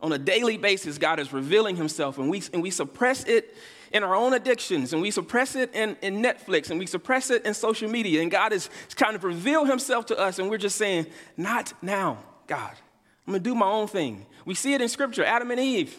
On 0.00 0.12
a 0.12 0.18
daily 0.18 0.56
basis, 0.56 0.98
God 0.98 1.18
is 1.18 1.32
revealing 1.32 1.76
himself, 1.76 2.18
and 2.18 2.30
we, 2.30 2.42
and 2.52 2.62
we 2.62 2.70
suppress 2.70 3.24
it 3.24 3.56
in 3.92 4.02
our 4.02 4.14
own 4.14 4.32
addictions, 4.32 4.92
and 4.92 5.02
we 5.02 5.10
suppress 5.10 5.54
it 5.54 5.74
in, 5.74 5.96
in 6.02 6.22
Netflix, 6.22 6.70
and 6.70 6.78
we 6.78 6.86
suppress 6.86 7.30
it 7.30 7.44
in 7.44 7.54
social 7.54 7.90
media. 7.90 8.22
And 8.22 8.30
God 8.30 8.52
is 8.52 8.68
kind 8.96 9.14
of 9.14 9.24
reveal 9.24 9.64
himself 9.64 10.06
to 10.06 10.18
us, 10.18 10.38
and 10.38 10.48
we're 10.48 10.58
just 10.58 10.76
saying, 10.76 11.06
Not 11.36 11.72
now, 11.82 12.18
God. 12.46 12.72
I'm 13.26 13.32
gonna 13.32 13.42
do 13.42 13.54
my 13.54 13.66
own 13.66 13.86
thing. 13.86 14.26
We 14.44 14.54
see 14.54 14.74
it 14.74 14.80
in 14.80 14.88
scripture 14.88 15.24
Adam 15.24 15.50
and 15.50 15.60
Eve. 15.60 15.96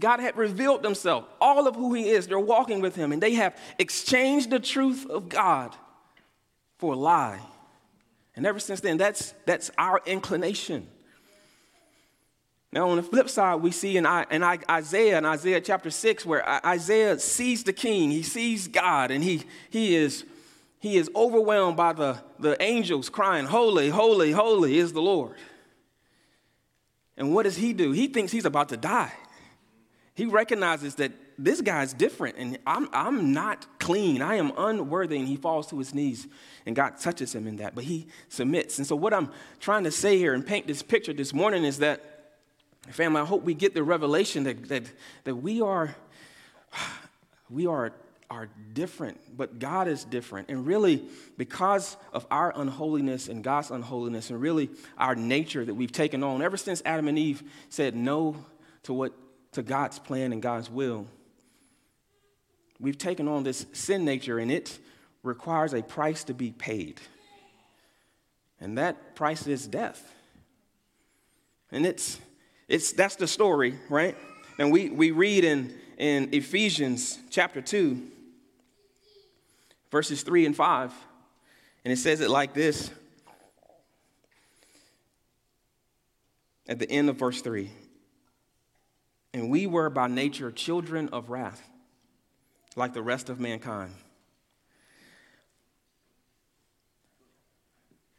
God 0.00 0.20
had 0.20 0.36
revealed 0.36 0.84
himself, 0.84 1.24
all 1.40 1.66
of 1.66 1.76
who 1.76 1.94
he 1.94 2.08
is. 2.08 2.26
They're 2.26 2.38
walking 2.38 2.80
with 2.80 2.96
him, 2.96 3.12
and 3.12 3.22
they 3.22 3.34
have 3.34 3.56
exchanged 3.78 4.50
the 4.50 4.60
truth 4.60 5.06
of 5.08 5.28
God 5.28 5.76
for 6.78 6.94
a 6.94 6.96
lie. 6.96 7.40
And 8.34 8.46
ever 8.46 8.58
since 8.58 8.80
then, 8.80 8.96
that's, 8.96 9.34
that's 9.44 9.70
our 9.76 10.00
inclination. 10.06 10.88
Now, 12.72 12.88
on 12.88 12.96
the 12.96 13.02
flip 13.02 13.28
side, 13.28 13.56
we 13.56 13.72
see 13.72 13.96
in, 13.96 14.06
in 14.30 14.42
Isaiah, 14.42 15.18
in 15.18 15.26
Isaiah 15.26 15.60
chapter 15.60 15.90
6, 15.90 16.24
where 16.24 16.48
Isaiah 16.64 17.18
sees 17.18 17.64
the 17.64 17.72
king, 17.72 18.10
he 18.10 18.22
sees 18.22 18.68
God, 18.68 19.10
and 19.10 19.24
he, 19.24 19.42
he, 19.70 19.96
is, 19.96 20.24
he 20.78 20.96
is 20.96 21.10
overwhelmed 21.16 21.76
by 21.76 21.92
the, 21.92 22.18
the 22.38 22.60
angels 22.62 23.08
crying, 23.08 23.46
Holy, 23.46 23.88
holy, 23.88 24.30
holy 24.30 24.78
is 24.78 24.92
the 24.92 25.02
Lord. 25.02 25.34
And 27.16 27.34
what 27.34 27.42
does 27.42 27.56
he 27.56 27.72
do? 27.72 27.90
He 27.90 28.06
thinks 28.06 28.30
he's 28.32 28.44
about 28.44 28.68
to 28.70 28.76
die. 28.76 29.12
He 30.20 30.26
recognizes 30.26 30.96
that 30.96 31.12
this 31.38 31.62
guy's 31.62 31.94
different 31.94 32.36
and 32.36 32.58
I'm, 32.66 32.90
I'm 32.92 33.32
not 33.32 33.66
clean. 33.78 34.20
I 34.20 34.34
am 34.34 34.52
unworthy. 34.54 35.16
And 35.16 35.26
he 35.26 35.36
falls 35.36 35.66
to 35.68 35.78
his 35.78 35.94
knees 35.94 36.28
and 36.66 36.76
God 36.76 36.98
touches 37.00 37.34
him 37.34 37.46
in 37.46 37.56
that. 37.56 37.74
But 37.74 37.84
he 37.84 38.06
submits. 38.28 38.76
And 38.76 38.86
so, 38.86 38.96
what 38.96 39.14
I'm 39.14 39.30
trying 39.60 39.84
to 39.84 39.90
say 39.90 40.18
here 40.18 40.34
and 40.34 40.46
paint 40.46 40.66
this 40.66 40.82
picture 40.82 41.14
this 41.14 41.32
morning 41.32 41.64
is 41.64 41.78
that, 41.78 42.34
family, 42.90 43.22
I 43.22 43.24
hope 43.24 43.44
we 43.44 43.54
get 43.54 43.72
the 43.72 43.82
revelation 43.82 44.44
that, 44.44 44.68
that, 44.68 44.92
that 45.24 45.36
we 45.36 45.62
are. 45.62 45.96
We 47.48 47.66
are 47.66 47.92
are 48.30 48.48
different, 48.74 49.18
but 49.36 49.58
God 49.58 49.88
is 49.88 50.04
different. 50.04 50.50
And 50.50 50.64
really, 50.64 51.02
because 51.36 51.96
of 52.12 52.24
our 52.30 52.52
unholiness 52.54 53.26
and 53.26 53.42
God's 53.42 53.72
unholiness, 53.72 54.30
and 54.30 54.40
really 54.40 54.70
our 54.96 55.16
nature 55.16 55.64
that 55.64 55.74
we've 55.74 55.90
taken 55.90 56.22
on 56.22 56.40
ever 56.40 56.56
since 56.56 56.80
Adam 56.84 57.08
and 57.08 57.18
Eve 57.18 57.42
said 57.70 57.96
no 57.96 58.36
to 58.84 58.92
what 58.92 59.12
to 59.52 59.62
God's 59.62 59.98
plan 59.98 60.32
and 60.32 60.40
God's 60.40 60.70
will. 60.70 61.06
We've 62.78 62.98
taken 62.98 63.28
on 63.28 63.42
this 63.42 63.66
sin 63.72 64.04
nature, 64.04 64.38
and 64.38 64.50
it 64.50 64.78
requires 65.22 65.74
a 65.74 65.82
price 65.82 66.24
to 66.24 66.34
be 66.34 66.50
paid. 66.52 67.00
And 68.60 68.78
that 68.78 69.14
price 69.14 69.46
is 69.46 69.66
death. 69.66 70.14
And 71.72 71.84
it's, 71.86 72.18
it's 72.68 72.92
that's 72.92 73.16
the 73.16 73.26
story, 73.26 73.74
right? 73.88 74.16
And 74.58 74.72
we, 74.72 74.90
we 74.90 75.10
read 75.10 75.44
in, 75.44 75.74
in 75.98 76.30
Ephesians 76.32 77.18
chapter 77.30 77.60
2, 77.60 78.00
verses 79.90 80.22
3 80.22 80.46
and 80.46 80.56
5, 80.56 80.92
and 81.84 81.92
it 81.92 81.96
says 81.96 82.20
it 82.20 82.30
like 82.30 82.54
this 82.54 82.90
at 86.68 86.78
the 86.78 86.90
end 86.90 87.08
of 87.08 87.16
verse 87.16 87.42
3 87.42 87.70
and 89.32 89.50
we 89.50 89.66
were 89.66 89.90
by 89.90 90.08
nature 90.08 90.50
children 90.50 91.08
of 91.10 91.30
wrath, 91.30 91.68
like 92.76 92.92
the 92.92 93.02
rest 93.02 93.28
of 93.28 93.38
mankind. 93.38 93.92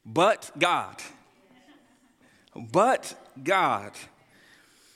But 0.06 0.52
God, 0.58 0.98
but 2.56 3.14
God, 3.44 3.92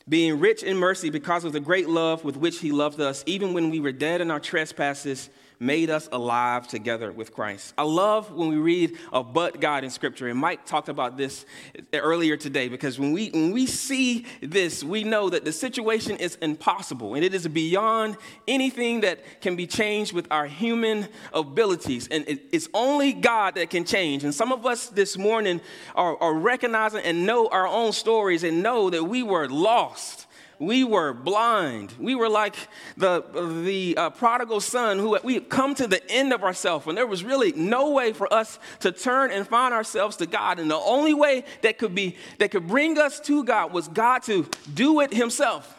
being 0.07 0.39
rich 0.39 0.63
in 0.63 0.77
mercy 0.77 1.09
because 1.09 1.43
of 1.43 1.53
the 1.53 1.59
great 1.59 1.89
love 1.89 2.23
with 2.23 2.37
which 2.37 2.59
He 2.59 2.71
loved 2.71 2.99
us, 2.99 3.23
even 3.25 3.53
when 3.53 3.69
we 3.69 3.79
were 3.79 3.91
dead 3.91 4.21
in 4.21 4.31
our 4.31 4.39
trespasses, 4.39 5.29
made 5.59 5.89
us 5.89 6.09
alive 6.11 6.67
together 6.67 7.11
with 7.11 7.33
Christ. 7.33 7.73
I 7.77 7.83
love 7.83 8.31
when 8.31 8.49
we 8.49 8.57
read 8.57 8.97
of 9.11 9.33
but 9.33 9.59
God 9.59 9.83
in 9.83 9.89
Scripture, 9.89 10.27
and 10.27 10.39
Mike 10.39 10.65
talked 10.65 10.89
about 10.89 11.17
this 11.17 11.45
earlier 11.93 12.37
today 12.37 12.67
because 12.67 12.99
when 12.99 13.11
we, 13.11 13.29
when 13.29 13.51
we 13.51 13.65
see 13.65 14.25
this, 14.41 14.83
we 14.83 15.03
know 15.03 15.29
that 15.29 15.45
the 15.45 15.51
situation 15.51 16.17
is 16.17 16.35
impossible 16.41 17.15
and 17.15 17.23
it 17.23 17.33
is 17.33 17.47
beyond 17.47 18.17
anything 18.47 19.01
that 19.01 19.41
can 19.41 19.55
be 19.55 19.67
changed 19.67 20.13
with 20.13 20.27
our 20.31 20.45
human 20.45 21.07
abilities. 21.33 22.07
And 22.09 22.27
it, 22.27 22.45
it's 22.51 22.69
only 22.73 23.13
God 23.13 23.55
that 23.55 23.69
can 23.69 23.85
change. 23.85 24.23
And 24.23 24.33
some 24.33 24.51
of 24.51 24.65
us 24.65 24.87
this 24.87 25.17
morning 25.17 25.61
are, 25.95 26.17
are 26.21 26.33
recognizing 26.33 27.01
and 27.01 27.25
know 27.25 27.47
our 27.47 27.67
own 27.67 27.91
stories 27.91 28.43
and 28.43 28.61
know 28.61 28.89
that 28.89 29.03
we 29.03 29.23
were 29.23 29.47
lost 29.49 30.24
we 30.59 30.83
were 30.83 31.13
blind. 31.13 31.93
We 31.99 32.15
were 32.15 32.29
like 32.29 32.55
the, 32.97 33.23
the 33.63 33.97
uh, 33.97 34.09
prodigal 34.11 34.61
son 34.61 34.99
who 34.99 35.17
we 35.23 35.35
had 35.35 35.49
come 35.49 35.75
to 35.75 35.87
the 35.87 36.07
end 36.09 36.33
of 36.33 36.43
ourselves 36.43 36.87
and 36.87 36.97
there 36.97 37.07
was 37.07 37.23
really 37.23 37.51
no 37.53 37.91
way 37.91 38.13
for 38.13 38.31
us 38.33 38.59
to 38.79 38.91
turn 38.91 39.31
and 39.31 39.47
find 39.47 39.73
ourselves 39.73 40.17
to 40.17 40.25
God. 40.25 40.59
And 40.59 40.69
the 40.69 40.75
only 40.75 41.13
way 41.13 41.43
that 41.61 41.77
could 41.77 41.95
be 41.95 42.17
that 42.39 42.51
could 42.51 42.67
bring 42.67 42.97
us 42.97 43.19
to 43.21 43.43
God 43.43 43.73
was 43.73 43.87
God 43.87 44.23
to 44.23 44.47
do 44.73 45.01
it 45.01 45.13
himself. 45.13 45.77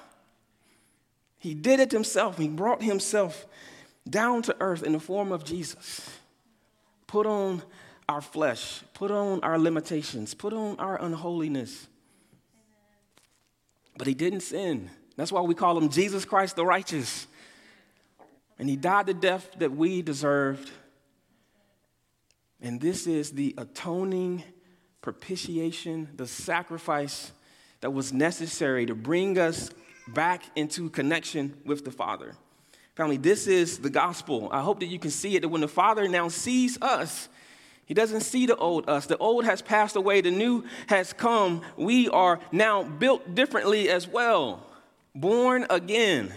He 1.38 1.54
did 1.54 1.80
it 1.80 1.92
himself. 1.92 2.38
He 2.38 2.48
brought 2.48 2.82
himself 2.82 3.46
down 4.08 4.42
to 4.42 4.56
earth 4.60 4.82
in 4.82 4.92
the 4.92 5.00
form 5.00 5.32
of 5.32 5.44
Jesus, 5.44 6.08
put 7.06 7.26
on 7.26 7.62
our 8.08 8.20
flesh, 8.20 8.82
put 8.94 9.10
on 9.10 9.40
our 9.42 9.58
limitations, 9.58 10.34
put 10.34 10.52
on 10.52 10.78
our 10.78 11.00
unholiness. 11.02 11.88
But 13.98 14.06
he 14.06 14.14
didn't 14.14 14.40
sin. 14.40 14.90
That's 15.16 15.32
why 15.32 15.40
we 15.40 15.54
call 15.54 15.78
him 15.78 15.88
Jesus 15.88 16.24
Christ 16.24 16.56
the 16.56 16.64
righteous. 16.64 17.26
And 18.58 18.68
he 18.68 18.76
died 18.76 19.06
the 19.06 19.14
death 19.14 19.48
that 19.58 19.72
we 19.72 20.02
deserved. 20.02 20.70
And 22.60 22.80
this 22.80 23.06
is 23.06 23.32
the 23.32 23.54
atoning 23.58 24.42
propitiation, 25.02 26.08
the 26.16 26.26
sacrifice 26.26 27.32
that 27.80 27.90
was 27.92 28.12
necessary 28.12 28.86
to 28.86 28.94
bring 28.94 29.38
us 29.38 29.70
back 30.08 30.42
into 30.56 30.90
connection 30.90 31.56
with 31.64 31.84
the 31.84 31.90
Father. 31.90 32.34
Family, 32.94 33.18
this 33.18 33.46
is 33.46 33.78
the 33.78 33.90
gospel. 33.90 34.48
I 34.50 34.62
hope 34.62 34.80
that 34.80 34.86
you 34.86 34.98
can 34.98 35.10
see 35.10 35.36
it 35.36 35.42
that 35.42 35.48
when 35.48 35.60
the 35.60 35.68
Father 35.68 36.08
now 36.08 36.28
sees 36.28 36.80
us, 36.80 37.28
he 37.86 37.94
doesn't 37.94 38.22
see 38.22 38.46
the 38.46 38.56
old 38.56 38.88
us. 38.88 39.06
The 39.06 39.16
old 39.16 39.44
has 39.44 39.62
passed 39.62 39.94
away, 39.94 40.20
the 40.20 40.32
new 40.32 40.64
has 40.88 41.12
come. 41.12 41.62
We 41.76 42.08
are 42.08 42.40
now 42.50 42.82
built 42.82 43.34
differently 43.34 43.88
as 43.88 44.08
well, 44.08 44.66
born 45.14 45.66
again. 45.70 46.32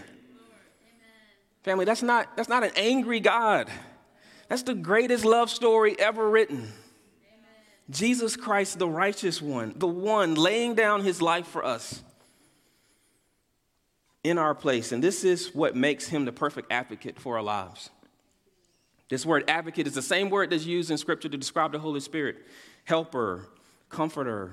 Family, 1.64 1.84
that's 1.84 2.02
not, 2.02 2.36
that's 2.36 2.48
not 2.48 2.62
an 2.64 2.70
angry 2.76 3.20
God. 3.20 3.68
That's 4.48 4.62
the 4.62 4.74
greatest 4.74 5.24
love 5.24 5.50
story 5.50 5.98
ever 5.98 6.30
written. 6.30 6.58
Amen. 6.58 6.72
Jesus 7.90 8.36
Christ, 8.36 8.78
the 8.78 8.88
righteous 8.88 9.42
one, 9.42 9.74
the 9.76 9.88
one 9.88 10.36
laying 10.36 10.74
down 10.74 11.02
his 11.02 11.20
life 11.20 11.46
for 11.46 11.64
us 11.64 12.02
in 14.22 14.38
our 14.38 14.54
place. 14.54 14.92
And 14.92 15.02
this 15.02 15.24
is 15.24 15.54
what 15.54 15.76
makes 15.76 16.08
him 16.08 16.24
the 16.24 16.32
perfect 16.32 16.72
advocate 16.72 17.18
for 17.18 17.36
our 17.36 17.42
lives. 17.42 17.90
This 19.10 19.26
word 19.26 19.50
advocate 19.50 19.88
is 19.88 19.94
the 19.94 20.02
same 20.02 20.30
word 20.30 20.50
that's 20.50 20.64
used 20.64 20.90
in 20.90 20.96
Scripture 20.96 21.28
to 21.28 21.36
describe 21.36 21.72
the 21.72 21.80
Holy 21.80 22.00
Spirit 22.00 22.46
helper, 22.84 23.48
comforter, 23.88 24.52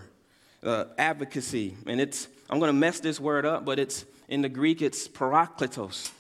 uh, 0.64 0.86
advocacy. 0.98 1.78
And 1.86 2.02
it's, 2.02 2.28
I'm 2.50 2.60
going 2.60 2.70
to 2.70 2.78
mess 2.78 3.00
this 3.00 3.20
word 3.20 3.46
up, 3.46 3.66
but 3.66 3.80
it's 3.80 4.04
in 4.28 4.42
the 4.42 4.50
Greek, 4.50 4.82
it's 4.82 5.08
parakletos. 5.08 6.12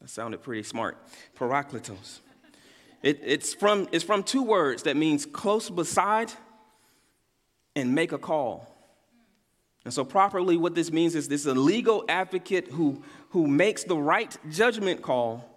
That 0.00 0.10
sounded 0.10 0.42
pretty 0.42 0.62
smart. 0.62 0.98
Parakletos. 1.36 2.18
It, 3.02 3.20
it's, 3.24 3.54
from, 3.54 3.88
it's 3.92 4.04
from 4.04 4.22
two 4.22 4.42
words 4.42 4.82
that 4.82 4.96
means 4.96 5.24
close 5.24 5.70
beside 5.70 6.32
and 7.74 7.94
make 7.94 8.12
a 8.12 8.18
call. 8.18 8.68
And 9.84 9.92
so, 9.92 10.04
properly, 10.04 10.56
what 10.56 10.74
this 10.74 10.92
means 10.92 11.14
is 11.14 11.28
this 11.28 11.40
is 11.40 11.46
a 11.46 11.54
legal 11.54 12.04
advocate 12.08 12.68
who, 12.68 13.02
who 13.30 13.48
makes 13.48 13.84
the 13.84 13.96
right 13.96 14.36
judgment 14.50 15.02
call 15.02 15.51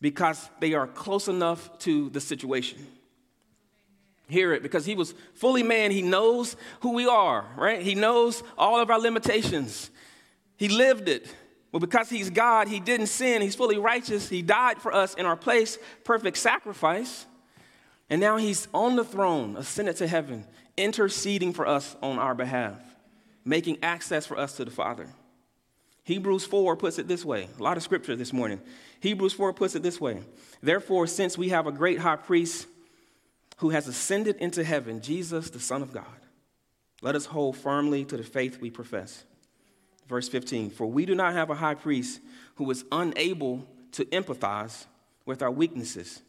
because 0.00 0.48
they 0.60 0.74
are 0.74 0.86
close 0.86 1.28
enough 1.28 1.78
to 1.80 2.10
the 2.10 2.20
situation. 2.20 2.86
Hear 4.28 4.52
it 4.52 4.62
because 4.62 4.86
he 4.86 4.94
was 4.94 5.14
fully 5.34 5.62
man. 5.62 5.90
He 5.90 6.02
knows 6.02 6.56
who 6.80 6.92
we 6.92 7.06
are, 7.06 7.44
right? 7.56 7.82
He 7.82 7.94
knows 7.94 8.42
all 8.56 8.80
of 8.80 8.90
our 8.90 8.98
limitations. 8.98 9.90
He 10.56 10.68
lived 10.68 11.08
it. 11.08 11.32
Well, 11.72 11.80
because 11.80 12.08
he's 12.08 12.30
God, 12.30 12.68
he 12.68 12.80
didn't 12.80 13.06
sin. 13.06 13.42
He's 13.42 13.54
fully 13.54 13.78
righteous. 13.78 14.28
He 14.28 14.42
died 14.42 14.78
for 14.78 14.92
us 14.92 15.14
in 15.14 15.26
our 15.26 15.36
place, 15.36 15.78
perfect 16.04 16.36
sacrifice. 16.36 17.26
And 18.08 18.20
now 18.20 18.36
he's 18.36 18.66
on 18.74 18.96
the 18.96 19.04
throne, 19.04 19.56
ascended 19.56 19.96
to 19.96 20.06
heaven, 20.06 20.44
interceding 20.76 21.52
for 21.52 21.66
us 21.66 21.96
on 22.02 22.18
our 22.18 22.34
behalf 22.34 22.80
making 23.44 23.78
access 23.82 24.26
for 24.26 24.38
us 24.38 24.56
to 24.56 24.64
the 24.64 24.70
Father. 24.70 25.08
Hebrews 26.10 26.44
4 26.44 26.74
puts 26.74 26.98
it 26.98 27.06
this 27.06 27.24
way 27.24 27.48
a 27.56 27.62
lot 27.62 27.76
of 27.76 27.84
scripture 27.84 28.16
this 28.16 28.32
morning. 28.32 28.60
Hebrews 28.98 29.32
4 29.32 29.52
puts 29.52 29.76
it 29.76 29.84
this 29.84 30.00
way 30.00 30.18
Therefore, 30.60 31.06
since 31.06 31.38
we 31.38 31.50
have 31.50 31.68
a 31.68 31.72
great 31.72 32.00
high 32.00 32.16
priest 32.16 32.66
who 33.58 33.70
has 33.70 33.86
ascended 33.86 34.34
into 34.38 34.64
heaven, 34.64 35.02
Jesus, 35.02 35.50
the 35.50 35.60
Son 35.60 35.82
of 35.82 35.92
God, 35.92 36.04
let 37.00 37.14
us 37.14 37.26
hold 37.26 37.56
firmly 37.56 38.04
to 38.06 38.16
the 38.16 38.24
faith 38.24 38.60
we 38.60 38.70
profess. 38.70 39.22
Verse 40.08 40.28
15 40.28 40.70
For 40.70 40.84
we 40.84 41.06
do 41.06 41.14
not 41.14 41.34
have 41.34 41.48
a 41.48 41.54
high 41.54 41.76
priest 41.76 42.20
who 42.56 42.68
is 42.72 42.84
unable 42.90 43.64
to 43.92 44.04
empathize 44.06 44.86
with 45.26 45.42
our 45.42 45.50
weaknesses, 45.52 46.22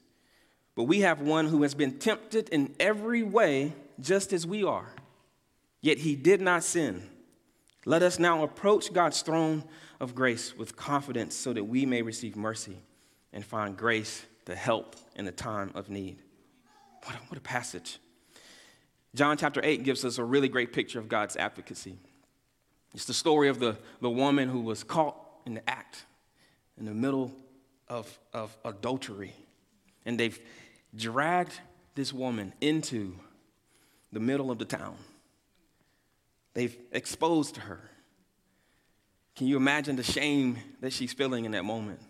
but 0.75 0.83
we 0.83 0.99
have 0.99 1.21
one 1.21 1.47
who 1.47 1.63
has 1.63 1.73
been 1.73 1.97
tempted 1.97 2.49
in 2.49 2.75
every 2.79 3.23
way, 3.23 3.73
just 3.99 4.31
as 4.31 4.45
we 4.45 4.63
are 4.63 4.93
Yet 5.81 5.97
he 5.97 6.15
did 6.15 6.39
not 6.39 6.63
sin. 6.63 7.01
Let 7.85 8.03
us 8.03 8.19
now 8.19 8.43
approach 8.43 8.93
God's 8.93 9.21
throne 9.21 9.63
of 9.99 10.13
grace 10.13 10.55
with 10.55 10.75
confidence 10.75 11.35
so 11.35 11.53
that 11.53 11.63
we 11.63 11.85
may 11.85 12.01
receive 12.01 12.35
mercy 12.35 12.77
and 13.33 13.43
find 13.43 13.75
grace 13.75 14.25
to 14.45 14.55
help 14.55 14.95
in 15.15 15.25
the 15.25 15.31
time 15.31 15.71
of 15.73 15.89
need. 15.89 16.17
What 17.03 17.15
a, 17.15 17.19
what 17.27 17.37
a 17.37 17.41
passage. 17.41 17.99
John 19.15 19.35
chapter 19.37 19.61
8 19.63 19.83
gives 19.83 20.05
us 20.05 20.19
a 20.19 20.23
really 20.23 20.47
great 20.47 20.73
picture 20.73 20.99
of 20.99 21.09
God's 21.09 21.35
advocacy. 21.35 21.97
It's 22.93 23.05
the 23.05 23.13
story 23.13 23.49
of 23.49 23.59
the, 23.59 23.77
the 23.99 24.09
woman 24.09 24.47
who 24.49 24.61
was 24.61 24.83
caught 24.83 25.17
in 25.45 25.55
the 25.55 25.69
act, 25.69 26.05
in 26.77 26.85
the 26.85 26.93
middle 26.93 27.31
of, 27.87 28.19
of 28.33 28.55
adultery. 28.63 29.33
And 30.05 30.19
they've 30.19 30.39
dragged 30.95 31.53
this 31.95 32.13
woman 32.13 32.53
into 32.61 33.15
the 34.11 34.19
middle 34.19 34.51
of 34.51 34.59
the 34.59 34.65
town. 34.65 34.95
They've 36.53 36.75
exposed 36.91 37.57
her. 37.57 37.79
Can 39.35 39.47
you 39.47 39.57
imagine 39.57 39.95
the 39.95 40.03
shame 40.03 40.57
that 40.81 40.93
she's 40.93 41.13
feeling 41.13 41.45
in 41.45 41.51
that 41.51 41.63
moment? 41.63 42.01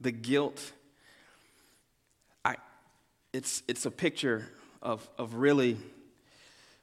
The 0.00 0.10
guilt. 0.10 0.72
I, 2.44 2.56
it's, 3.32 3.62
it's 3.68 3.86
a 3.86 3.90
picture 3.90 4.48
of, 4.82 5.08
of 5.16 5.34
really 5.34 5.78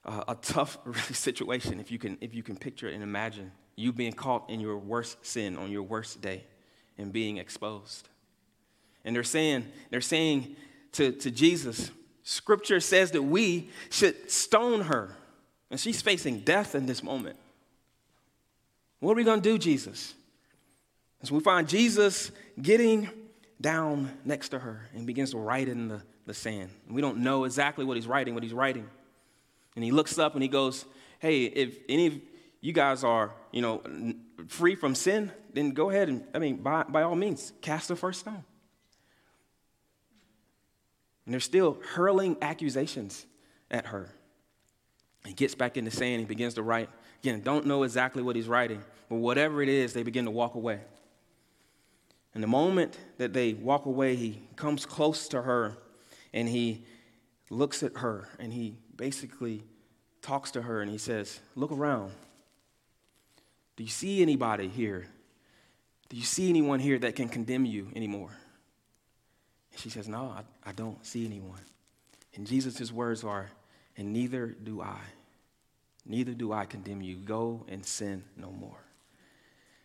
uh, 0.05 0.23
a 0.27 0.35
tough 0.35 0.77
really 0.85 0.99
situation 0.99 1.79
if 1.79 1.91
you, 1.91 1.99
can, 1.99 2.17
if 2.21 2.33
you 2.33 2.43
can 2.43 2.55
picture 2.55 2.87
and 2.87 3.03
imagine 3.03 3.51
you 3.75 3.93
being 3.93 4.13
caught 4.13 4.49
in 4.49 4.59
your 4.59 4.77
worst 4.77 5.25
sin 5.25 5.57
on 5.57 5.71
your 5.71 5.83
worst 5.83 6.21
day 6.21 6.43
and 6.97 7.13
being 7.13 7.37
exposed. 7.37 8.09
And 9.05 9.15
they're 9.15 9.23
saying, 9.23 9.65
they're 9.89 10.01
saying 10.01 10.55
to, 10.93 11.11
to 11.13 11.31
Jesus, 11.31 11.91
Scripture 12.23 12.79
says 12.79 13.11
that 13.11 13.23
we 13.23 13.69
should 13.89 14.29
stone 14.29 14.81
her. 14.81 15.15
And 15.69 15.79
she's 15.79 16.01
facing 16.01 16.39
death 16.39 16.75
in 16.75 16.85
this 16.85 17.03
moment. 17.03 17.37
What 18.99 19.13
are 19.13 19.15
we 19.15 19.23
going 19.23 19.41
to 19.41 19.49
do, 19.49 19.57
Jesus? 19.57 20.13
As 21.21 21.31
we 21.31 21.39
find 21.39 21.67
Jesus 21.67 22.31
getting 22.61 23.09
down 23.61 24.11
next 24.25 24.49
to 24.49 24.59
her 24.59 24.89
and 24.93 25.05
begins 25.05 25.31
to 25.31 25.37
write 25.37 25.67
in 25.67 25.87
the, 25.87 26.01
the 26.25 26.33
sand. 26.33 26.69
And 26.85 26.95
we 26.95 27.01
don't 27.01 27.19
know 27.19 27.43
exactly 27.43 27.85
what 27.85 27.97
he's 27.97 28.07
writing, 28.07 28.33
what 28.33 28.43
he's 28.43 28.53
writing. 28.53 28.89
And 29.75 29.83
he 29.83 29.91
looks 29.91 30.17
up 30.17 30.33
and 30.33 30.41
he 30.41 30.49
goes, 30.49 30.85
Hey, 31.19 31.43
if 31.43 31.77
any 31.89 32.07
of 32.07 32.19
you 32.61 32.73
guys 32.73 33.03
are, 33.03 33.33
you 33.51 33.61
know, 33.61 33.81
free 34.47 34.75
from 34.75 34.95
sin, 34.95 35.31
then 35.53 35.71
go 35.71 35.89
ahead 35.89 36.07
and, 36.09 36.23
I 36.33 36.39
mean, 36.39 36.57
by, 36.57 36.83
by 36.83 37.03
all 37.03 37.15
means, 37.15 37.51
cast 37.61 37.89
the 37.89 37.95
first 37.95 38.21
stone. 38.21 38.43
And 41.25 41.33
they're 41.33 41.39
still 41.39 41.77
hurling 41.93 42.37
accusations 42.41 43.25
at 43.69 43.87
her. 43.87 44.09
He 45.25 45.33
gets 45.33 45.55
back 45.55 45.77
in 45.77 45.85
the 45.85 45.91
sand, 45.91 46.19
he 46.19 46.25
begins 46.25 46.53
to 46.55 46.63
write. 46.63 46.89
Again, 47.21 47.41
don't 47.41 47.65
know 47.65 47.83
exactly 47.83 48.23
what 48.23 48.35
he's 48.35 48.47
writing, 48.47 48.81
but 49.09 49.17
whatever 49.17 49.61
it 49.61 49.69
is, 49.69 49.93
they 49.93 50.03
begin 50.03 50.25
to 50.25 50.31
walk 50.31 50.55
away. 50.55 50.79
And 52.33 52.43
the 52.43 52.47
moment 52.47 52.97
that 53.17 53.33
they 53.33 53.53
walk 53.53 53.85
away, 53.85 54.15
he 54.15 54.41
comes 54.55 54.85
close 54.85 55.27
to 55.29 55.41
her 55.41 55.77
and 56.33 56.47
he 56.47 56.85
looks 57.49 57.83
at 57.83 57.97
her 57.97 58.29
and 58.39 58.53
he 58.53 58.77
basically 58.95 59.63
talks 60.21 60.51
to 60.51 60.61
her 60.61 60.81
and 60.81 60.91
he 60.91 60.97
says, 60.97 61.39
Look 61.55 61.71
around. 61.71 62.11
Do 63.75 63.83
you 63.83 63.89
see 63.89 64.21
anybody 64.21 64.67
here? 64.67 65.07
Do 66.09 66.17
you 66.17 66.23
see 66.23 66.49
anyone 66.49 66.79
here 66.79 66.99
that 66.99 67.15
can 67.15 67.29
condemn 67.29 67.65
you 67.65 67.87
anymore? 67.95 68.31
And 69.71 69.79
she 69.79 69.89
says, 69.89 70.07
No, 70.07 70.33
I, 70.37 70.69
I 70.69 70.71
don't 70.73 71.03
see 71.05 71.25
anyone. 71.25 71.61
And 72.35 72.45
Jesus' 72.45 72.91
words 72.91 73.23
are, 73.23 73.49
and 73.99 74.13
neither 74.13 74.47
do 74.47 74.81
I. 74.81 74.97
Neither 76.05 76.33
do 76.33 76.53
I 76.53 76.65
condemn 76.65 77.01
you. 77.01 77.17
Go 77.17 77.65
and 77.67 77.85
sin 77.85 78.23
no 78.37 78.49
more. 78.49 78.81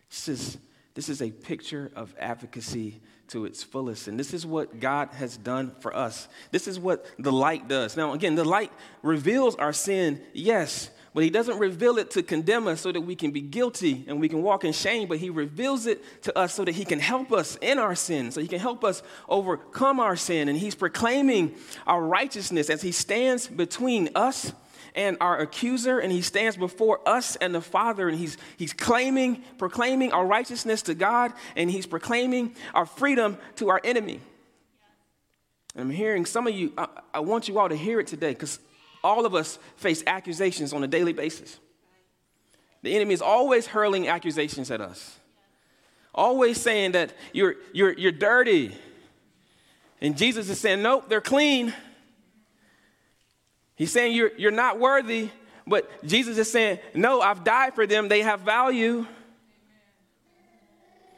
This 0.09 0.29
is, 0.29 0.57
this 0.93 1.09
is 1.09 1.21
a 1.21 1.31
picture 1.31 1.91
of 1.97 2.15
advocacy 2.17 3.01
to 3.27 3.43
its 3.43 3.61
fullest. 3.61 4.07
And 4.07 4.17
this 4.17 4.33
is 4.33 4.45
what 4.45 4.79
God 4.79 5.09
has 5.15 5.35
done 5.35 5.75
for 5.81 5.93
us. 5.93 6.29
This 6.51 6.65
is 6.65 6.79
what 6.79 7.05
the 7.19 7.31
light 7.31 7.67
does. 7.67 7.97
Now, 7.97 8.13
again, 8.13 8.35
the 8.35 8.45
light 8.45 8.71
reveals 9.03 9.55
our 9.55 9.73
sin, 9.73 10.21
yes, 10.33 10.89
but 11.15 11.23
He 11.23 11.29
doesn't 11.29 11.57
reveal 11.57 11.97
it 11.97 12.11
to 12.11 12.21
condemn 12.21 12.67
us 12.67 12.81
so 12.81 12.91
that 12.91 12.99
we 12.99 13.15
can 13.15 13.31
be 13.31 13.39
guilty 13.39 14.03
and 14.05 14.19
we 14.19 14.27
can 14.27 14.43
walk 14.43 14.65
in 14.65 14.73
shame, 14.73 15.07
but 15.07 15.17
He 15.17 15.29
reveals 15.29 15.87
it 15.87 16.03
to 16.23 16.37
us 16.37 16.53
so 16.53 16.65
that 16.65 16.75
He 16.75 16.83
can 16.83 16.99
help 16.99 17.31
us 17.31 17.57
in 17.61 17.79
our 17.79 17.95
sin, 17.95 18.31
so 18.31 18.41
He 18.41 18.49
can 18.49 18.59
help 18.59 18.83
us 18.83 19.01
overcome 19.29 20.01
our 20.01 20.17
sin. 20.17 20.49
And 20.49 20.57
He's 20.57 20.75
proclaiming 20.75 21.55
our 21.87 22.03
righteousness 22.03 22.69
as 22.69 22.81
He 22.81 22.91
stands 22.91 23.47
between 23.47 24.09
us 24.13 24.51
and 24.93 25.15
our 25.21 25.39
accuser, 25.39 25.99
and 25.99 26.11
he 26.11 26.21
stands 26.21 26.55
before 26.55 27.01
us 27.07 27.35
and 27.35 27.53
the 27.53 27.59
Father, 27.59 28.07
and 28.07 28.17
he's, 28.17 28.37
he's 28.55 28.71
claiming, 28.71 29.43
proclaiming 29.57 30.13
our 30.13 30.25
righteousness 30.25 30.81
to 30.83 30.95
God, 30.95 31.33
and 31.57 31.69
he's 31.69 31.85
proclaiming 31.85 32.55
our 32.73 32.85
freedom 32.85 33.37
to 33.57 33.69
our 33.69 33.81
enemy. 33.83 34.21
And 35.75 35.83
I'm 35.83 35.89
hearing 35.89 36.25
some 36.25 36.47
of 36.47 36.55
you, 36.55 36.71
I, 36.77 36.87
I 37.13 37.19
want 37.19 37.49
you 37.49 37.59
all 37.59 37.67
to 37.67 37.75
hear 37.75 37.99
it 37.99 38.07
today 38.07 38.29
because 38.29 38.59
all 39.05 39.25
of 39.25 39.35
us 39.35 39.59
face 39.77 40.03
accusations 40.07 40.73
on 40.73 40.83
a 40.83 40.87
daily 40.87 41.13
basis. 41.13 41.59
The 42.81 42.95
enemy 42.95 43.13
is 43.13 43.21
always 43.21 43.67
hurling 43.67 44.07
accusations 44.07 44.71
at 44.71 44.81
us, 44.81 45.17
always 46.13 46.59
saying 46.59 46.93
that 46.93 47.13
you're, 47.31 47.55
you're, 47.71 47.93
you're 47.93 48.11
dirty. 48.11 48.75
And 50.01 50.17
Jesus 50.17 50.49
is 50.49 50.59
saying, 50.59 50.81
Nope, 50.81 51.05
they're 51.07 51.21
clean. 51.21 51.73
He's 53.75 53.91
saying 53.91 54.15
you're, 54.15 54.31
you're 54.37 54.51
not 54.51 54.79
worthy, 54.79 55.29
but 55.67 55.89
Jesus 56.05 56.37
is 56.37 56.51
saying, 56.51 56.79
No, 56.93 57.21
I've 57.21 57.43
died 57.43 57.75
for 57.75 57.85
them. 57.85 58.07
They 58.07 58.21
have 58.21 58.41
value. 58.41 59.05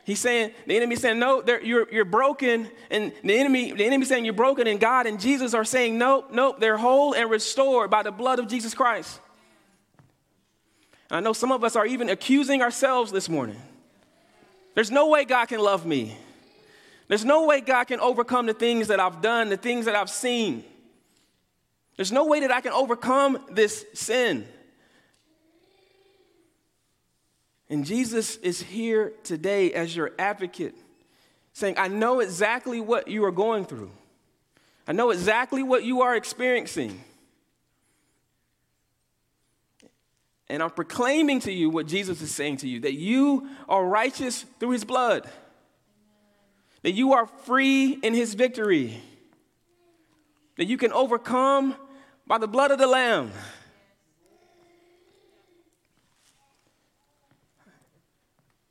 He's 0.08 0.22
saying, 0.22 0.52
the 0.66 0.74
enemy 0.78 0.96
saying, 0.96 1.20
no, 1.20 1.44
you're, 1.62 1.92
you're 1.92 2.06
broken. 2.06 2.72
And 2.90 3.12
the 3.26 3.38
enemy, 3.38 3.74
the 3.74 3.84
enemy 3.84 4.06
saying 4.06 4.24
you're 4.24 4.34
broken, 4.34 4.66
and 4.66 4.80
God 4.80 5.06
and 5.06 5.20
Jesus 5.20 5.54
are 5.54 5.66
saying, 5.66 5.98
nope, 5.98 6.30
nope, 6.32 6.62
they're 6.62 6.78
whole 6.78 7.14
and 7.14 7.30
restored 7.30 7.92
by 7.92 8.04
the 8.04 8.12
blood 8.12 8.40
of 8.40 8.48
Jesus 8.48 8.74
Christ. 8.74 9.20
And 11.10 11.18
I 11.18 11.20
know 11.20 11.34
some 11.34 11.52
of 11.52 11.62
us 11.66 11.76
are 11.76 11.86
even 11.86 12.08
accusing 12.08 12.62
ourselves 12.62 13.12
this 13.12 13.28
morning. 13.28 13.58
There's 14.76 14.92
no 14.92 15.10
way 15.10 15.26
God 15.26 15.48
can 15.48 15.60
love 15.60 15.86
me. 15.86 16.18
There's 17.10 17.26
no 17.26 17.46
way 17.46 17.60
God 17.60 17.84
can 17.84 18.00
overcome 18.00 18.46
the 18.46 18.54
things 18.54 18.88
that 18.88 19.02
I've 19.02 19.22
done, 19.22 19.50
the 19.50 19.58
things 19.58 19.88
that 19.88 19.96
I've 19.96 20.10
seen. 20.10 20.64
There's 21.98 22.14
no 22.14 22.26
way 22.28 22.40
that 22.40 22.52
I 22.52 22.62
can 22.62 22.72
overcome 22.72 23.40
this 23.52 23.86
sin. 23.94 24.48
And 27.70 27.86
Jesus 27.86 28.38
is 28.38 28.62
here 28.62 29.14
today 29.24 29.74
as 29.74 29.96
your 29.96 30.12
advocate, 30.18 30.76
saying, 31.54 31.76
I 31.78 31.88
know 31.90 32.22
exactly 32.22 32.80
what 32.80 33.08
you 33.08 33.26
are 33.26 33.32
going 33.32 33.66
through. 33.66 33.92
I 34.88 34.94
know 34.94 35.10
exactly 35.10 35.64
what 35.64 35.84
you 35.84 36.02
are 36.02 36.16
experiencing. 36.16 37.02
And 40.50 40.64
I'm 40.64 40.70
proclaiming 40.70 41.42
to 41.42 41.52
you 41.52 41.70
what 41.70 41.88
Jesus 41.88 42.22
is 42.22 42.34
saying 42.34 42.58
to 42.58 42.70
you 42.70 42.80
that 42.82 42.94
you 42.94 43.50
are 43.68 43.86
righteous 43.86 44.46
through 44.60 44.70
his 44.72 44.86
blood, 44.86 45.30
that 46.84 46.94
you 46.94 47.14
are 47.14 47.28
free 47.28 47.92
in 48.02 48.14
his 48.14 48.34
victory, 48.34 49.02
that 50.56 50.66
you 50.66 50.78
can 50.78 50.94
overcome 50.94 51.76
by 52.26 52.38
the 52.38 52.48
blood 52.48 52.72
of 52.72 52.80
the 52.80 52.88
Lamb. 52.88 53.32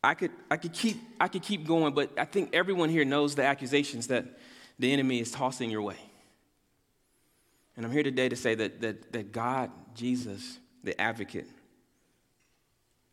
I 0.06 0.14
could, 0.14 0.30
I, 0.48 0.56
could 0.56 0.72
keep, 0.72 0.98
I 1.20 1.26
could 1.26 1.42
keep 1.42 1.66
going, 1.66 1.92
but 1.92 2.12
I 2.16 2.26
think 2.26 2.50
everyone 2.52 2.90
here 2.90 3.04
knows 3.04 3.34
the 3.34 3.44
accusations 3.44 4.06
that 4.06 4.24
the 4.78 4.92
enemy 4.92 5.18
is 5.18 5.32
tossing 5.32 5.68
your 5.68 5.82
way. 5.82 5.96
And 7.76 7.84
I'm 7.84 7.90
here 7.90 8.04
today 8.04 8.28
to 8.28 8.36
say 8.36 8.54
that, 8.54 8.80
that, 8.82 9.12
that 9.12 9.32
God, 9.32 9.72
Jesus, 9.96 10.60
the 10.84 10.98
advocate, 11.00 11.48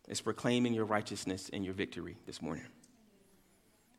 is 0.06 0.20
proclaiming 0.20 0.72
your 0.72 0.84
righteousness 0.84 1.50
and 1.52 1.64
your 1.64 1.74
victory 1.74 2.16
this 2.26 2.40
morning. 2.40 2.64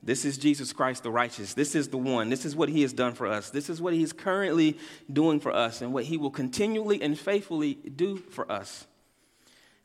This 0.01 0.23
is 0.23 0.37
Jesus 0.37 0.71
Christ 0.71 1.03
the 1.03 1.11
righteous. 1.11 1.53
This 1.53 1.75
is 1.75 1.89
the 1.89 1.97
one. 1.97 2.29
This 2.29 2.45
is 2.45 2.55
what 2.55 2.69
he 2.69 2.81
has 2.83 2.93
done 2.93 3.13
for 3.13 3.27
us. 3.27 3.49
This 3.49 3.69
is 3.69 3.81
what 3.81 3.93
he 3.93 4.03
is 4.03 4.13
currently 4.13 4.77
doing 5.11 5.41
for 5.41 5.53
us 5.53 5.81
and 5.81 5.91
what 5.91 6.05
he 6.05 6.15
will 6.15 6.31
continually 6.31 7.01
and 7.01 7.19
faithfully 7.19 7.73
do 7.73 8.15
for 8.15 8.49
us. 8.49 8.87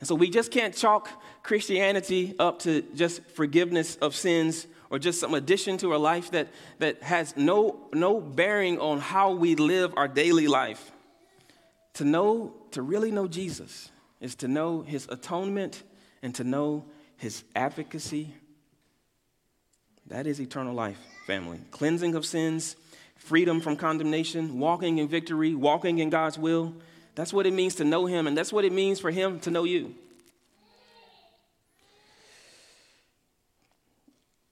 And 0.01 0.07
so 0.07 0.15
we 0.15 0.31
just 0.31 0.51
can't 0.51 0.75
chalk 0.75 1.09
Christianity 1.43 2.35
up 2.39 2.59
to 2.59 2.81
just 2.95 3.23
forgiveness 3.35 3.97
of 3.97 4.15
sins 4.15 4.65
or 4.89 4.97
just 4.97 5.19
some 5.19 5.35
addition 5.35 5.77
to 5.77 5.91
our 5.91 5.99
life 5.99 6.31
that, 6.31 6.47
that 6.79 7.03
has 7.03 7.37
no, 7.37 7.87
no 7.93 8.19
bearing 8.19 8.79
on 8.79 8.99
how 8.99 9.31
we 9.31 9.53
live 9.55 9.93
our 9.95 10.07
daily 10.07 10.47
life. 10.47 10.91
To 11.95 12.03
know, 12.03 12.53
to 12.71 12.81
really 12.81 13.11
know 13.11 13.27
Jesus 13.27 13.91
is 14.19 14.33
to 14.37 14.47
know 14.47 14.81
his 14.81 15.07
atonement 15.09 15.83
and 16.23 16.33
to 16.35 16.43
know 16.43 16.85
his 17.17 17.43
advocacy. 17.55 18.33
That 20.07 20.25
is 20.25 20.41
eternal 20.41 20.73
life, 20.73 20.97
family. 21.27 21.59
Cleansing 21.69 22.15
of 22.15 22.25
sins, 22.25 22.75
freedom 23.17 23.61
from 23.61 23.75
condemnation, 23.75 24.57
walking 24.57 24.97
in 24.97 25.07
victory, 25.07 25.53
walking 25.53 25.99
in 25.99 26.09
God's 26.09 26.39
will. 26.39 26.73
That's 27.15 27.33
what 27.33 27.45
it 27.45 27.53
means 27.53 27.75
to 27.75 27.83
know 27.83 28.05
Him, 28.05 28.27
and 28.27 28.37
that's 28.37 28.53
what 28.53 28.65
it 28.65 28.71
means 28.71 28.99
for 28.99 29.11
Him 29.11 29.39
to 29.41 29.51
know 29.51 29.63
you. 29.63 29.95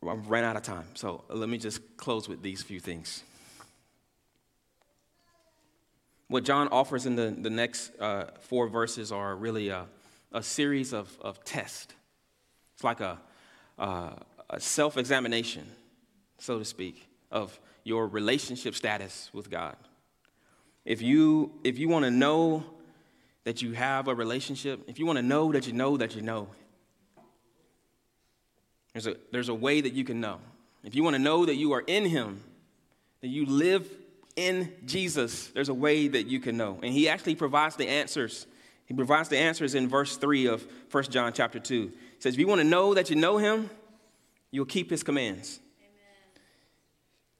I've 0.08 0.30
ran 0.30 0.44
out 0.44 0.56
of 0.56 0.64
time, 0.64 0.88
so 0.96 1.24
let 1.30 1.50
me 1.50 1.58
just 1.58 1.98
close 1.98 2.28
with 2.28 2.42
these 2.42 2.64
few 2.64 2.80
things. 2.80 3.24
What 6.30 6.44
John 6.44 6.68
offers 6.70 7.06
in 7.06 7.16
the, 7.16 7.36
the 7.38 7.50
next 7.50 7.92
uh, 8.00 8.26
four 8.42 8.68
verses 8.68 9.12
are 9.12 9.36
really 9.36 9.70
a, 9.70 9.86
a 10.32 10.42
series 10.42 10.94
of, 10.94 11.16
of 11.22 11.44
tests. 11.44 11.94
It's 12.76 12.84
like 12.84 13.02
a, 13.02 13.20
uh, 13.78 14.12
a 14.50 14.60
self 14.60 14.98
examination, 14.98 15.68
so 16.38 16.60
to 16.60 16.66
speak, 16.66 17.08
of 17.32 17.60
your 17.84 18.08
relationship 18.08 18.76
status 18.76 19.30
with 19.34 19.50
God. 19.50 19.76
If 20.90 21.04
you, 21.04 21.52
if 21.64 21.78
you 21.78 21.88
want 21.88 22.06
to 22.06 22.10
know 22.10 22.64
that 23.44 23.62
you 23.62 23.74
have 23.74 24.08
a 24.08 24.16
relationship, 24.16 24.86
if 24.88 24.98
you 24.98 25.06
want 25.06 25.18
to 25.18 25.22
know 25.22 25.52
that 25.52 25.68
you 25.68 25.74
know 25.74 25.98
that 25.98 26.16
you 26.16 26.24
know, 26.24 26.48
there's 28.94 29.06
a, 29.06 29.16
there's 29.32 29.50
a 29.50 29.54
way 29.54 29.82
that 29.82 29.94
you 29.94 30.04
can 30.04 30.20
know. 30.20 30.40
If 30.84 30.96
you 30.96 31.04
want 31.04 31.14
to 31.14 31.22
know 31.22 31.46
that 31.46 31.58
you 31.58 31.74
are 31.74 31.84
in 31.86 32.06
Him, 32.06 32.42
that 33.22 33.28
you 33.28 33.46
live 33.46 33.88
in 34.36 34.74
Jesus, 34.88 35.50
there's 35.50 35.70
a 35.70 35.76
way 35.76 36.08
that 36.08 36.26
you 36.26 36.40
can 36.40 36.58
know. 36.58 36.80
And 36.82 36.92
He 36.92 37.08
actually 37.08 37.36
provides 37.36 37.76
the 37.76 37.88
answers. 37.88 38.48
He 38.88 38.96
provides 38.96 39.30
the 39.30 39.38
answers 39.38 39.76
in 39.76 39.88
verse 39.88 40.18
3 40.18 40.48
of 40.48 40.66
1 40.92 41.04
John 41.04 41.34
chapter 41.34 41.60
2. 41.60 41.84
He 41.84 41.92
says, 42.18 42.34
If 42.34 42.40
you 42.40 42.48
want 42.48 42.62
to 42.62 42.68
know 42.68 42.96
that 42.96 43.12
you 43.12 43.16
know 43.16 43.38
Him, 43.38 43.70
you'll 44.50 44.66
keep 44.66 44.90
His 44.90 45.04
commands. 45.04 45.60
Amen. 45.82 46.42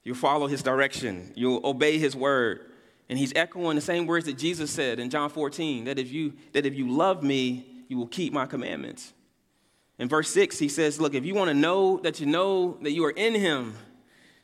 You'll 0.04 0.14
follow 0.14 0.46
His 0.46 0.62
direction. 0.62 1.32
You'll 1.34 1.66
obey 1.66 1.98
His 1.98 2.14
word. 2.14 2.69
And 3.10 3.18
he's 3.18 3.32
echoing 3.34 3.74
the 3.74 3.82
same 3.82 4.06
words 4.06 4.26
that 4.26 4.38
Jesus 4.38 4.70
said 4.70 5.00
in 5.00 5.10
John 5.10 5.30
14 5.30 5.86
that 5.86 5.98
if 5.98 6.12
you, 6.12 6.32
that 6.52 6.64
if 6.64 6.76
you 6.76 6.88
love 6.88 7.24
me, 7.24 7.66
you 7.88 7.98
will 7.98 8.06
keep 8.06 8.32
my 8.32 8.46
commandments. 8.46 9.12
In 9.98 10.08
verse 10.08 10.30
6, 10.30 10.60
he 10.60 10.68
says, 10.68 11.00
Look, 11.00 11.14
if 11.14 11.26
you 11.26 11.34
want 11.34 11.48
to 11.48 11.54
know 11.54 11.98
that 11.98 12.20
you 12.20 12.26
know 12.26 12.78
that 12.82 12.92
you 12.92 13.04
are 13.04 13.10
in 13.10 13.34
him, 13.34 13.74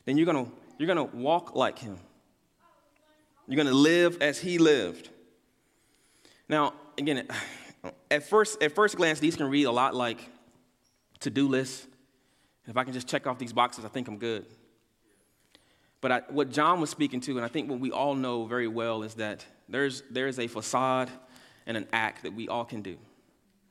then 0.03 0.17
you're 0.17 0.25
going 0.25 0.45
to 0.45 0.51
you're 0.77 0.93
going 0.93 1.09
to 1.09 1.15
walk 1.15 1.55
like 1.55 1.79
him. 1.79 1.97
You're 3.47 3.55
going 3.55 3.69
to 3.69 3.73
live 3.73 4.21
as 4.21 4.37
he 4.37 4.57
lived. 4.57 5.09
Now, 6.49 6.73
again, 6.97 7.25
at 8.11 8.23
first, 8.23 8.61
at 8.61 8.75
first 8.75 8.97
glance, 8.97 9.21
these 9.21 9.37
can 9.37 9.49
read 9.49 9.63
a 9.63 9.71
lot 9.71 9.95
like 9.95 10.29
to 11.21 11.29
do 11.29 11.47
lists. 11.47 11.87
If 12.67 12.75
I 12.75 12.83
can 12.83 12.91
just 12.91 13.07
check 13.07 13.27
off 13.27 13.39
these 13.39 13.53
boxes, 13.53 13.85
I 13.85 13.87
think 13.87 14.09
I'm 14.09 14.17
good. 14.17 14.45
But 15.99 16.11
I, 16.11 16.21
what 16.29 16.51
John 16.51 16.79
was 16.79 16.89
speaking 16.89 17.21
to, 17.21 17.37
and 17.37 17.45
I 17.45 17.47
think 17.47 17.69
what 17.69 17.79
we 17.79 17.91
all 17.91 18.13
know 18.13 18.45
very 18.45 18.67
well, 18.67 19.03
is 19.03 19.15
that 19.15 19.45
there's, 19.67 20.03
there's 20.09 20.39
a 20.39 20.47
facade 20.47 21.09
and 21.65 21.75
an 21.75 21.87
act 21.91 22.23
that 22.23 22.33
we 22.33 22.47
all 22.47 22.65
can 22.65 22.81
do, 22.81 22.97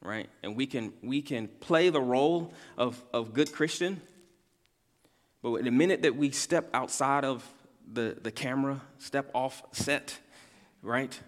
right? 0.03 0.29
And 0.43 0.57
we 0.57 0.67
can, 0.67 0.93
we 1.03 1.23
can 1.23 1.49
play 1.49 1.89
the 1.89 2.01
role 2.01 2.53
of, 2.77 3.03
of 3.13 3.33
good 3.33 3.53
Christian, 3.53 4.01
but 5.43 5.63
the 5.63 5.71
minute 5.71 6.03
that 6.03 6.17
we 6.17 6.31
step 6.31 6.69
outside 6.75 7.25
of 7.25 7.47
the, 7.93 8.17
the 8.21 8.33
camera, 8.33 8.81
step 8.99 9.31
off 9.33 9.63
set, 9.73 10.19
right? 10.83 11.19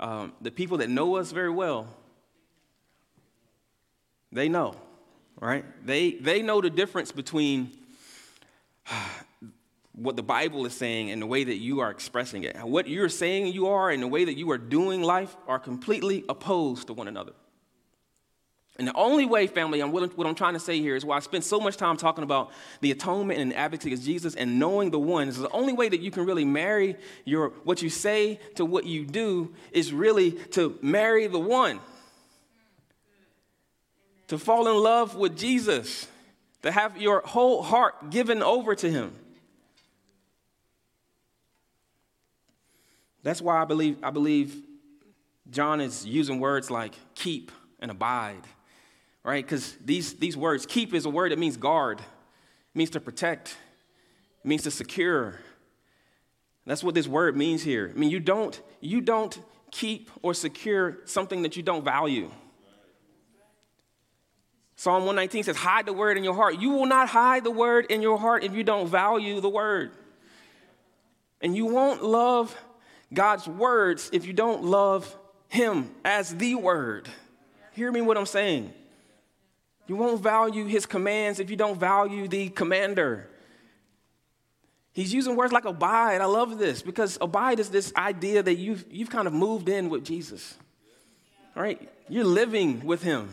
Um, 0.00 0.32
the 0.40 0.50
people 0.50 0.78
that 0.78 0.88
know 0.88 1.16
us 1.16 1.32
very 1.32 1.50
well, 1.50 1.86
they 4.32 4.48
know, 4.48 4.74
right? 5.40 5.64
They, 5.84 6.12
they 6.12 6.42
know 6.42 6.60
the 6.60 6.70
difference 6.70 7.12
between 7.12 7.72
what 9.96 10.14
the 10.14 10.22
Bible 10.22 10.66
is 10.66 10.74
saying 10.74 11.10
and 11.10 11.20
the 11.20 11.26
way 11.26 11.42
that 11.42 11.56
you 11.56 11.80
are 11.80 11.90
expressing 11.90 12.44
it. 12.44 12.56
What 12.62 12.86
you're 12.86 13.08
saying 13.08 13.48
you 13.48 13.68
are 13.68 13.90
and 13.90 14.02
the 14.02 14.08
way 14.08 14.26
that 14.26 14.36
you 14.36 14.50
are 14.50 14.58
doing 14.58 15.02
life 15.02 15.34
are 15.48 15.58
completely 15.58 16.24
opposed 16.28 16.88
to 16.88 16.92
one 16.92 17.08
another. 17.08 17.32
And 18.78 18.86
the 18.86 18.94
only 18.94 19.24
way, 19.24 19.46
family, 19.46 19.80
I'm 19.80 19.90
willing, 19.90 20.10
what 20.10 20.26
I'm 20.26 20.34
trying 20.34 20.52
to 20.52 20.60
say 20.60 20.80
here 20.80 20.96
is 20.96 21.04
why 21.04 21.16
I 21.16 21.20
spend 21.20 21.44
so 21.44 21.58
much 21.58 21.78
time 21.78 21.96
talking 21.96 22.24
about 22.24 22.50
the 22.82 22.90
atonement 22.90 23.40
and 23.40 23.52
the 23.52 23.56
advocacy 23.56 23.94
of 23.94 24.02
Jesus 24.02 24.34
and 24.34 24.58
knowing 24.58 24.90
the 24.90 24.98
one. 24.98 25.28
Is 25.28 25.38
the 25.38 25.48
only 25.48 25.72
way 25.72 25.88
that 25.88 26.00
you 26.00 26.10
can 26.10 26.26
really 26.26 26.44
marry 26.44 26.96
your 27.24 27.50
what 27.64 27.80
you 27.80 27.88
say 27.88 28.38
to 28.56 28.66
what 28.66 28.84
you 28.84 29.06
do 29.06 29.54
is 29.72 29.94
really 29.94 30.32
to 30.50 30.78
marry 30.82 31.26
the 31.26 31.38
one. 31.38 31.80
To 34.28 34.38
fall 34.38 34.68
in 34.68 34.76
love 34.76 35.16
with 35.16 35.38
Jesus, 35.38 36.06
to 36.60 36.70
have 36.70 37.00
your 37.00 37.22
whole 37.22 37.62
heart 37.62 38.10
given 38.10 38.42
over 38.42 38.74
to 38.74 38.90
him. 38.90 39.14
That's 43.26 43.42
why 43.42 43.60
I 43.60 43.64
believe, 43.64 43.98
I 44.04 44.10
believe 44.10 44.62
John 45.50 45.80
is 45.80 46.06
using 46.06 46.38
words 46.38 46.70
like 46.70 46.94
keep 47.16 47.50
and 47.80 47.90
abide, 47.90 48.42
right? 49.24 49.44
Because 49.44 49.76
these, 49.84 50.14
these 50.14 50.36
words, 50.36 50.64
keep 50.64 50.94
is 50.94 51.06
a 51.06 51.10
word 51.10 51.32
that 51.32 51.38
means 51.40 51.56
guard, 51.56 51.98
it 51.98 52.78
means 52.78 52.90
to 52.90 53.00
protect, 53.00 53.56
it 54.44 54.46
means 54.46 54.62
to 54.62 54.70
secure. 54.70 55.40
That's 56.66 56.84
what 56.84 56.94
this 56.94 57.08
word 57.08 57.36
means 57.36 57.64
here. 57.64 57.90
I 57.92 57.98
mean, 57.98 58.10
you 58.10 58.20
don't, 58.20 58.60
you 58.80 59.00
don't 59.00 59.36
keep 59.72 60.08
or 60.22 60.32
secure 60.32 60.98
something 61.04 61.42
that 61.42 61.56
you 61.56 61.64
don't 61.64 61.84
value. 61.84 62.30
Psalm 64.76 65.04
119 65.04 65.42
says, 65.42 65.56
Hide 65.56 65.86
the 65.86 65.92
word 65.92 66.16
in 66.16 66.22
your 66.22 66.34
heart. 66.34 66.60
You 66.60 66.70
will 66.70 66.86
not 66.86 67.08
hide 67.08 67.42
the 67.42 67.50
word 67.50 67.86
in 67.86 68.02
your 68.02 68.18
heart 68.20 68.44
if 68.44 68.54
you 68.54 68.62
don't 68.62 68.86
value 68.86 69.40
the 69.40 69.48
word. 69.48 69.90
And 71.40 71.56
you 71.56 71.66
won't 71.66 72.04
love 72.04 72.56
God's 73.12 73.46
words 73.46 74.10
if 74.12 74.26
you 74.26 74.32
don't 74.32 74.64
love 74.64 75.16
Him 75.48 75.90
as 76.04 76.34
the 76.34 76.54
word. 76.54 77.08
Hear 77.72 77.90
me 77.92 78.00
what 78.00 78.16
I'm 78.16 78.26
saying. 78.26 78.72
You 79.86 79.96
won't 79.96 80.20
value 80.20 80.64
His 80.64 80.86
commands 80.86 81.38
if 81.38 81.50
you 81.50 81.56
don't 81.56 81.78
value 81.78 82.26
the 82.26 82.48
commander. 82.48 83.28
He's 84.92 85.12
using 85.12 85.36
words 85.36 85.52
like 85.52 85.66
abide. 85.66 86.22
I 86.22 86.24
love 86.24 86.58
this 86.58 86.80
because 86.80 87.18
abide 87.20 87.60
is 87.60 87.68
this 87.68 87.92
idea 87.96 88.42
that 88.42 88.54
you've, 88.54 88.84
you've 88.90 89.10
kind 89.10 89.26
of 89.26 89.34
moved 89.34 89.68
in 89.68 89.90
with 89.90 90.04
Jesus, 90.04 90.56
right? 91.54 91.86
You're 92.08 92.24
living 92.24 92.84
with 92.84 93.02
Him. 93.02 93.28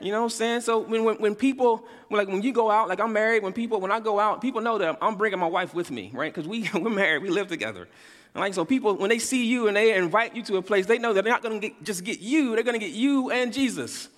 You 0.00 0.12
know 0.12 0.18
what 0.20 0.24
I'm 0.24 0.30
saying? 0.30 0.62
So 0.62 0.78
when, 0.80 1.04
when, 1.04 1.16
when 1.16 1.34
people, 1.34 1.84
like 2.10 2.26
when 2.26 2.42
you 2.42 2.52
go 2.52 2.70
out, 2.70 2.88
like 2.88 3.00
I'm 3.00 3.12
married, 3.12 3.42
when 3.42 3.52
people, 3.52 3.80
when 3.80 3.92
I 3.92 4.00
go 4.00 4.18
out, 4.18 4.40
people 4.40 4.62
know 4.62 4.78
that 4.78 4.98
I'm 5.00 5.16
bringing 5.16 5.38
my 5.38 5.46
wife 5.46 5.74
with 5.74 5.90
me, 5.90 6.10
right? 6.12 6.34
Because 6.34 6.48
we, 6.48 6.68
we're 6.74 6.90
married, 6.90 7.22
we 7.22 7.28
live 7.28 7.48
together. 7.48 7.86
Like, 8.34 8.54
so 8.54 8.64
people, 8.64 8.94
when 8.94 9.10
they 9.10 9.18
see 9.18 9.46
you 9.46 9.66
and 9.66 9.76
they 9.76 9.94
invite 9.94 10.36
you 10.36 10.42
to 10.44 10.56
a 10.56 10.62
place, 10.62 10.86
they 10.86 10.98
know 10.98 11.12
that 11.12 11.24
they're 11.24 11.32
not 11.32 11.42
going 11.42 11.60
to 11.60 11.70
just 11.82 12.04
get 12.04 12.20
you, 12.20 12.54
they're 12.54 12.62
going 12.62 12.78
to 12.78 12.84
get 12.84 12.94
you 12.94 13.30
and 13.30 13.52
Jesus. 13.52 14.08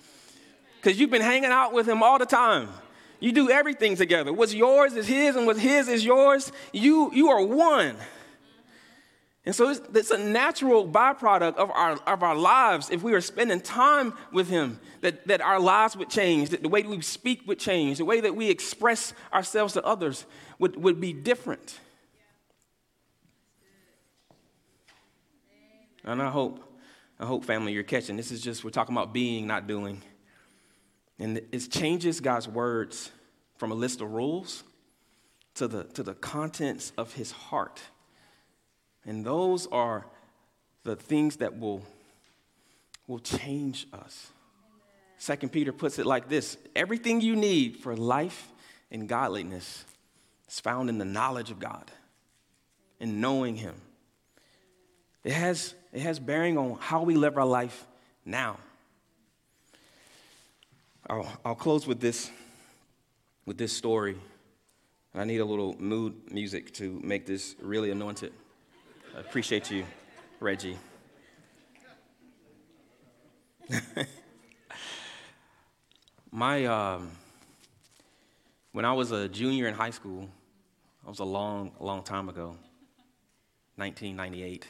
Because 0.81 0.99
you've 0.99 1.09
been 1.09 1.21
hanging 1.21 1.49
out 1.49 1.73
with 1.73 1.87
him 1.87 2.03
all 2.03 2.19
the 2.19 2.25
time. 2.25 2.69
You 3.19 3.31
do 3.31 3.49
everything 3.49 3.95
together. 3.95 4.33
What's 4.33 4.53
yours 4.53 4.93
is 4.93 5.07
his, 5.07 5.35
and 5.35 5.45
what's 5.45 5.59
his 5.59 5.87
is 5.87 6.03
yours. 6.03 6.51
You, 6.73 7.11
you 7.13 7.29
are 7.29 7.43
one. 7.43 7.95
And 9.45 9.53
so 9.53 9.69
it's, 9.69 9.81
it's, 9.93 10.11
a 10.11 10.17
natural 10.17 10.87
byproduct 10.87 11.55
of 11.55 11.69
our, 11.71 11.93
of 12.07 12.23
our 12.23 12.35
lives 12.35 12.89
if 12.89 13.03
we 13.03 13.11
were 13.11 13.19
spending 13.19 13.59
time 13.59 14.13
with 14.31 14.49
Him, 14.49 14.79
that, 15.01 15.27
that 15.27 15.41
our 15.41 15.59
lives 15.59 15.97
would 15.97 16.09
change, 16.09 16.49
that 16.49 16.61
the 16.61 16.69
way 16.69 16.81
that 16.81 16.89
we 16.89 17.01
speak 17.01 17.45
would 17.45 17.59
change, 17.59 17.97
the 17.97 18.05
way 18.05 18.21
that 18.21 18.37
we 18.37 18.49
express 18.49 19.13
ourselves 19.33 19.73
to 19.73 19.83
others 19.83 20.25
would, 20.59 20.81
would 20.81 21.01
be 21.01 21.11
different. 21.11 21.77
And 26.03 26.21
I 26.21 26.29
hope, 26.29 26.63
I 27.19 27.25
hope, 27.25 27.45
family, 27.45 27.73
you're 27.73 27.83
catching. 27.83 28.17
This 28.17 28.31
is 28.31 28.41
just, 28.41 28.63
we're 28.63 28.71
talking 28.71 28.95
about 28.95 29.13
being, 29.13 29.47
not 29.47 29.67
doing. 29.67 30.01
And 31.19 31.37
it 31.37 31.71
changes 31.71 32.19
God's 32.19 32.47
words 32.47 33.11
from 33.57 33.71
a 33.71 33.75
list 33.75 34.01
of 34.01 34.11
rules 34.11 34.63
to 35.55 35.67
the, 35.67 35.83
to 35.83 36.03
the 36.03 36.13
contents 36.15 36.91
of 36.97 37.13
His 37.13 37.31
heart 37.31 37.81
and 39.05 39.25
those 39.25 39.67
are 39.67 40.05
the 40.83 40.95
things 40.95 41.37
that 41.37 41.59
will, 41.59 41.81
will 43.07 43.19
change 43.19 43.87
us. 43.93 44.29
Second 45.17 45.51
Peter 45.51 45.71
puts 45.71 45.99
it 45.99 46.05
like 46.05 46.29
this 46.29 46.57
everything 46.75 47.21
you 47.21 47.35
need 47.35 47.77
for 47.77 47.95
life 47.95 48.51
and 48.91 49.07
godliness 49.07 49.85
is 50.49 50.59
found 50.59 50.89
in 50.89 50.97
the 50.97 51.05
knowledge 51.05 51.51
of 51.51 51.59
God 51.59 51.91
and 52.99 53.21
knowing 53.21 53.55
Him. 53.55 53.75
It 55.23 55.33
has, 55.33 55.73
it 55.93 56.01
has 56.01 56.19
bearing 56.19 56.57
on 56.57 56.77
how 56.79 57.03
we 57.03 57.15
live 57.15 57.37
our 57.37 57.45
life 57.45 57.85
now. 58.25 58.57
I'll, 61.07 61.31
I'll 61.45 61.55
close 61.55 61.85
with 61.85 61.99
this, 61.99 62.31
with 63.45 63.59
this 63.59 63.71
story. 63.71 64.17
I 65.13 65.23
need 65.25 65.37
a 65.37 65.45
little 65.45 65.79
mood 65.79 66.31
music 66.31 66.73
to 66.75 66.99
make 67.03 67.27
this 67.27 67.55
really 67.61 67.91
anointed. 67.91 68.33
I 69.15 69.19
appreciate 69.19 69.69
you, 69.69 69.85
Reggie. 70.39 70.79
My, 76.31 76.65
um, 76.65 77.11
when 78.71 78.85
I 78.85 78.93
was 78.93 79.11
a 79.11 79.29
junior 79.29 79.67
in 79.67 79.75
high 79.75 79.91
school, 79.91 80.27
that 81.03 81.09
was 81.09 81.19
a 81.19 81.25
long, 81.25 81.73
long 81.79 82.01
time 82.01 82.29
ago, 82.29 82.57
1998. 83.75 84.65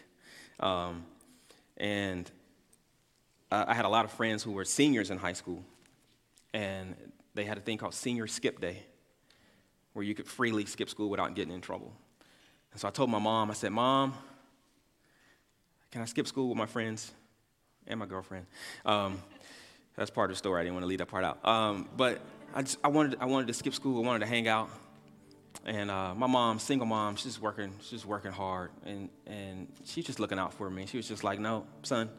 Um, 0.59 1.05
and 1.77 2.29
I, 3.51 3.73
had 3.73 3.85
a 3.85 3.89
lot 3.89 4.05
of 4.05 4.11
friends 4.11 4.41
who 4.41 4.51
were 4.51 4.65
seniors 4.65 5.11
in 5.11 5.17
high 5.17 5.33
school, 5.33 5.63
and 6.53 6.95
they 7.35 7.43
had 7.45 7.57
a 7.57 7.61
thing 7.61 7.77
called 7.77 7.93
Senior 7.93 8.27
Skip 8.27 8.59
Day, 8.59 8.83
where 9.93 10.03
you 10.03 10.15
could 10.15 10.27
freely 10.27 10.65
skip 10.65 10.89
school 10.89 11.09
without 11.09 11.35
getting 11.35 11.53
in 11.53 11.61
trouble. 11.61 11.93
And 12.71 12.81
so 12.81 12.87
I 12.87 12.91
told 12.91 13.09
my 13.09 13.19
mom, 13.19 13.51
I 13.51 13.53
said, 13.53 13.71
Mom, 13.71 14.13
can 15.91 16.01
I 16.01 16.05
skip 16.05 16.27
school 16.27 16.49
with 16.49 16.57
my 16.57 16.65
friends 16.65 17.11
and 17.85 17.99
my 17.99 18.07
girlfriend? 18.07 18.47
Um, 18.85 19.21
that's 19.95 20.09
part 20.09 20.31
of 20.31 20.35
the 20.35 20.39
story. 20.39 20.59
I 20.59 20.63
didn't 20.63 20.73
want 20.73 20.83
to 20.83 20.87
leave 20.87 20.97
that 20.97 21.07
part 21.07 21.23
out. 21.23 21.45
Um, 21.47 21.87
but 21.95 22.21
I, 22.55 22.63
just, 22.63 22.79
I, 22.83 22.87
wanted, 22.87 23.17
I 23.19 23.25
wanted 23.25 23.47
to 23.47 23.53
skip 23.53 23.75
school. 23.75 24.03
I 24.03 24.07
wanted 24.07 24.19
to 24.19 24.25
hang 24.25 24.47
out. 24.47 24.69
And 25.65 25.89
uh, 25.89 26.13
my 26.15 26.27
mom, 26.27 26.59
single 26.59 26.85
mom, 26.85 27.15
she's 27.15 27.39
working, 27.39 27.73
she's 27.81 28.05
working 28.05 28.31
hard, 28.31 28.71
and, 28.85 29.09
and 29.25 29.67
she's 29.85 30.05
just 30.05 30.19
looking 30.19 30.37
out 30.37 30.53
for 30.53 30.69
me. 30.69 30.85
She 30.85 30.97
was 30.97 31.07
just 31.07 31.23
like, 31.23 31.39
"No, 31.39 31.65
son, 31.83 32.09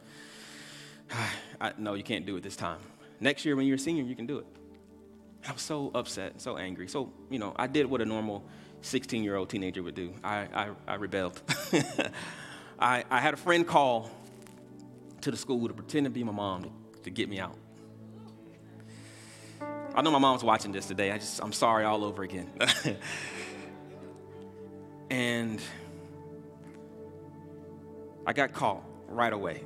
I, 1.61 1.73
no, 1.77 1.95
you 1.95 2.03
can't 2.03 2.25
do 2.25 2.37
it 2.37 2.43
this 2.43 2.57
time. 2.57 2.79
Next 3.21 3.45
year, 3.45 3.55
when 3.55 3.67
you're 3.67 3.77
a 3.77 3.79
senior, 3.79 4.05
you 4.05 4.17
can 4.17 4.27
do 4.27 4.39
it." 4.39 4.47
I 5.47 5.53
was 5.53 5.61
so 5.61 5.91
upset, 5.95 6.41
so 6.41 6.57
angry. 6.57 6.89
So 6.89 7.13
you 7.29 7.39
know, 7.39 7.53
I 7.57 7.67
did 7.67 7.87
what 7.87 8.01
a 8.01 8.07
normal 8.07 8.45
16-year-old 8.83 9.49
teenager 9.49 9.83
would 9.83 9.95
do. 9.95 10.13
I, 10.23 10.49
I, 10.55 10.69
I 10.87 10.95
rebelled. 10.95 11.41
I, 12.79 13.05
I 13.11 13.21
had 13.21 13.35
a 13.35 13.37
friend 13.37 13.67
call 13.67 14.11
to 15.23 15.31
the 15.31 15.37
school 15.37 15.69
to 15.69 15.75
pretend 15.75 16.05
to 16.05 16.11
be 16.11 16.23
my 16.23 16.33
mom 16.33 16.65
to, 16.65 16.71
to 17.05 17.11
get 17.11 17.29
me 17.29 17.41
out. 17.41 17.57
I 19.95 20.03
know 20.03 20.11
my 20.11 20.19
mom's 20.19 20.43
watching 20.43 20.73
this 20.73 20.87
today. 20.87 21.13
I 21.13 21.19
just, 21.19 21.43
I'm 21.43 21.53
sorry 21.53 21.85
all 21.85 22.05
over 22.05 22.23
again. 22.23 22.51
and 25.11 25.61
I 28.27 28.33
got 28.33 28.53
caught 28.53 28.83
right 29.09 29.33
away. 29.33 29.65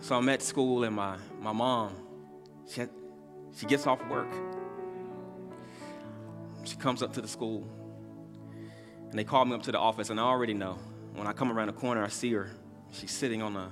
So 0.00 0.16
I'm 0.16 0.28
at 0.28 0.42
school, 0.42 0.84
and 0.84 0.94
my, 0.94 1.16
my 1.40 1.52
mom, 1.52 1.94
she, 2.68 2.80
had, 2.80 2.90
she 3.56 3.66
gets 3.66 3.86
off 3.86 4.04
work. 4.08 4.32
She 6.64 6.76
comes 6.76 7.02
up 7.02 7.12
to 7.14 7.20
the 7.20 7.28
school, 7.28 7.66
and 9.10 9.18
they 9.18 9.24
call 9.24 9.44
me 9.44 9.54
up 9.54 9.62
to 9.64 9.72
the 9.72 9.78
office, 9.78 10.10
and 10.10 10.20
I 10.20 10.24
already 10.24 10.54
know 10.54 10.78
when 11.14 11.26
I 11.26 11.32
come 11.32 11.52
around 11.52 11.68
the 11.68 11.72
corner, 11.74 12.02
I 12.02 12.08
see 12.08 12.32
her. 12.32 12.50
She's 12.92 13.10
sitting 13.10 13.42
on 13.42 13.56
a, 13.56 13.70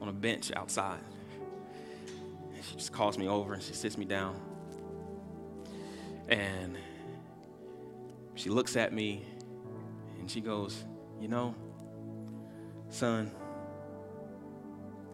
on 0.00 0.08
a 0.08 0.12
bench 0.12 0.52
outside. 0.54 1.00
And 2.54 2.64
she 2.64 2.76
just 2.76 2.92
calls 2.92 3.18
me 3.18 3.28
over 3.28 3.54
and 3.54 3.62
she 3.62 3.72
sits 3.72 3.96
me 3.98 4.04
down. 4.04 4.40
And 6.28 6.76
she 8.34 8.50
looks 8.50 8.76
at 8.76 8.92
me 8.92 9.24
and 10.18 10.30
she 10.30 10.40
goes, 10.40 10.84
You 11.20 11.28
know, 11.28 11.54
son, 12.90 13.30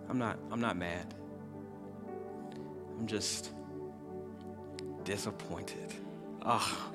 I'm 0.08 0.18
not, 0.18 0.38
I'm 0.50 0.60
not 0.60 0.76
mad. 0.76 1.14
I'm 2.98 3.06
just 3.06 3.50
disappointed. 5.04 5.94
Ah, 6.42 6.90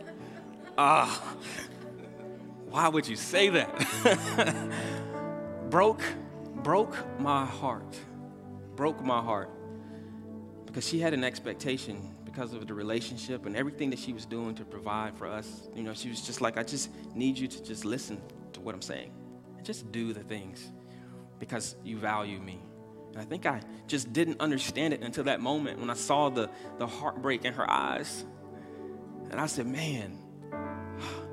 ah. 0.78 1.36
Why 2.70 2.88
would 2.88 3.08
you 3.08 3.16
say 3.16 3.50
that? 3.50 4.70
broke, 5.70 6.04
broke 6.58 6.96
my 7.20 7.46
heart. 7.46 7.98
Broke 8.76 9.04
my 9.04 9.22
heart. 9.22 9.50
Because 10.66 10.88
she 10.88 11.00
had 11.00 11.14
an 11.14 11.24
expectation 11.24 12.16
because 12.30 12.54
of 12.54 12.68
the 12.68 12.74
relationship 12.74 13.48
and 13.48 13.56
everything 13.56 13.90
that 13.90 13.98
she 13.98 14.14
was 14.14 14.26
doing 14.26 14.54
to 14.54 14.64
provide 14.64 15.16
for 15.16 15.26
us. 15.26 15.68
You 15.76 15.82
know, 15.82 15.94
she 15.94 16.10
was 16.10 16.22
just 16.22 16.42
like, 16.42 16.58
I 16.58 16.64
just 16.64 16.92
need 17.16 17.40
you 17.40 17.48
to 17.48 17.64
just 17.64 17.86
listen 17.86 18.22
to 18.54 18.62
what 18.62 18.76
I'm 18.76 18.84
saying. 18.84 19.12
Just 19.64 19.92
do 19.92 20.14
the 20.14 20.22
things 20.22 20.72
because 21.40 21.76
you 21.84 21.98
value 21.98 22.40
me. 22.40 22.62
And 23.14 23.18
I 23.18 23.26
think 23.26 23.48
I 23.48 23.62
just 23.88 24.14
didn't 24.14 24.40
understand 24.40 24.94
it 24.94 25.02
until 25.02 25.24
that 25.24 25.42
moment 25.42 25.80
when 25.80 25.90
I 25.90 25.96
saw 25.96 26.30
the, 26.30 26.52
the 26.78 26.86
heartbreak 26.86 27.46
in 27.46 27.54
her 27.54 27.70
eyes. 27.70 28.24
And 29.32 29.42
I 29.42 29.48
said, 29.48 29.66
man, 29.66 30.20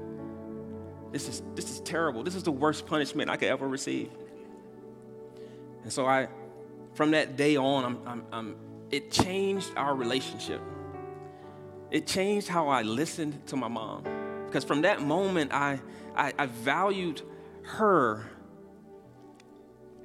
this 1.12 1.28
is, 1.28 1.42
this 1.54 1.70
is 1.70 1.80
terrible. 1.80 2.22
This 2.22 2.34
is 2.34 2.42
the 2.42 2.52
worst 2.52 2.86
punishment 2.86 3.28
I 3.28 3.36
could 3.36 3.48
ever 3.48 3.68
receive. 3.68 4.10
And 5.82 5.92
so 5.92 6.06
I, 6.06 6.28
from 6.94 7.10
that 7.10 7.36
day 7.36 7.56
on, 7.56 7.84
I'm, 7.84 7.98
I'm, 8.06 8.24
I'm, 8.32 8.56
it 8.90 9.10
changed 9.10 9.70
our 9.76 9.94
relationship. 9.94 10.62
It 11.90 12.06
changed 12.06 12.48
how 12.48 12.68
I 12.68 12.82
listened 12.82 13.46
to 13.48 13.56
my 13.56 13.68
mom. 13.68 14.04
Because 14.46 14.64
from 14.64 14.82
that 14.82 15.02
moment, 15.02 15.52
I, 15.52 15.80
I, 16.16 16.32
I 16.38 16.46
valued 16.46 17.22
her 17.62 18.26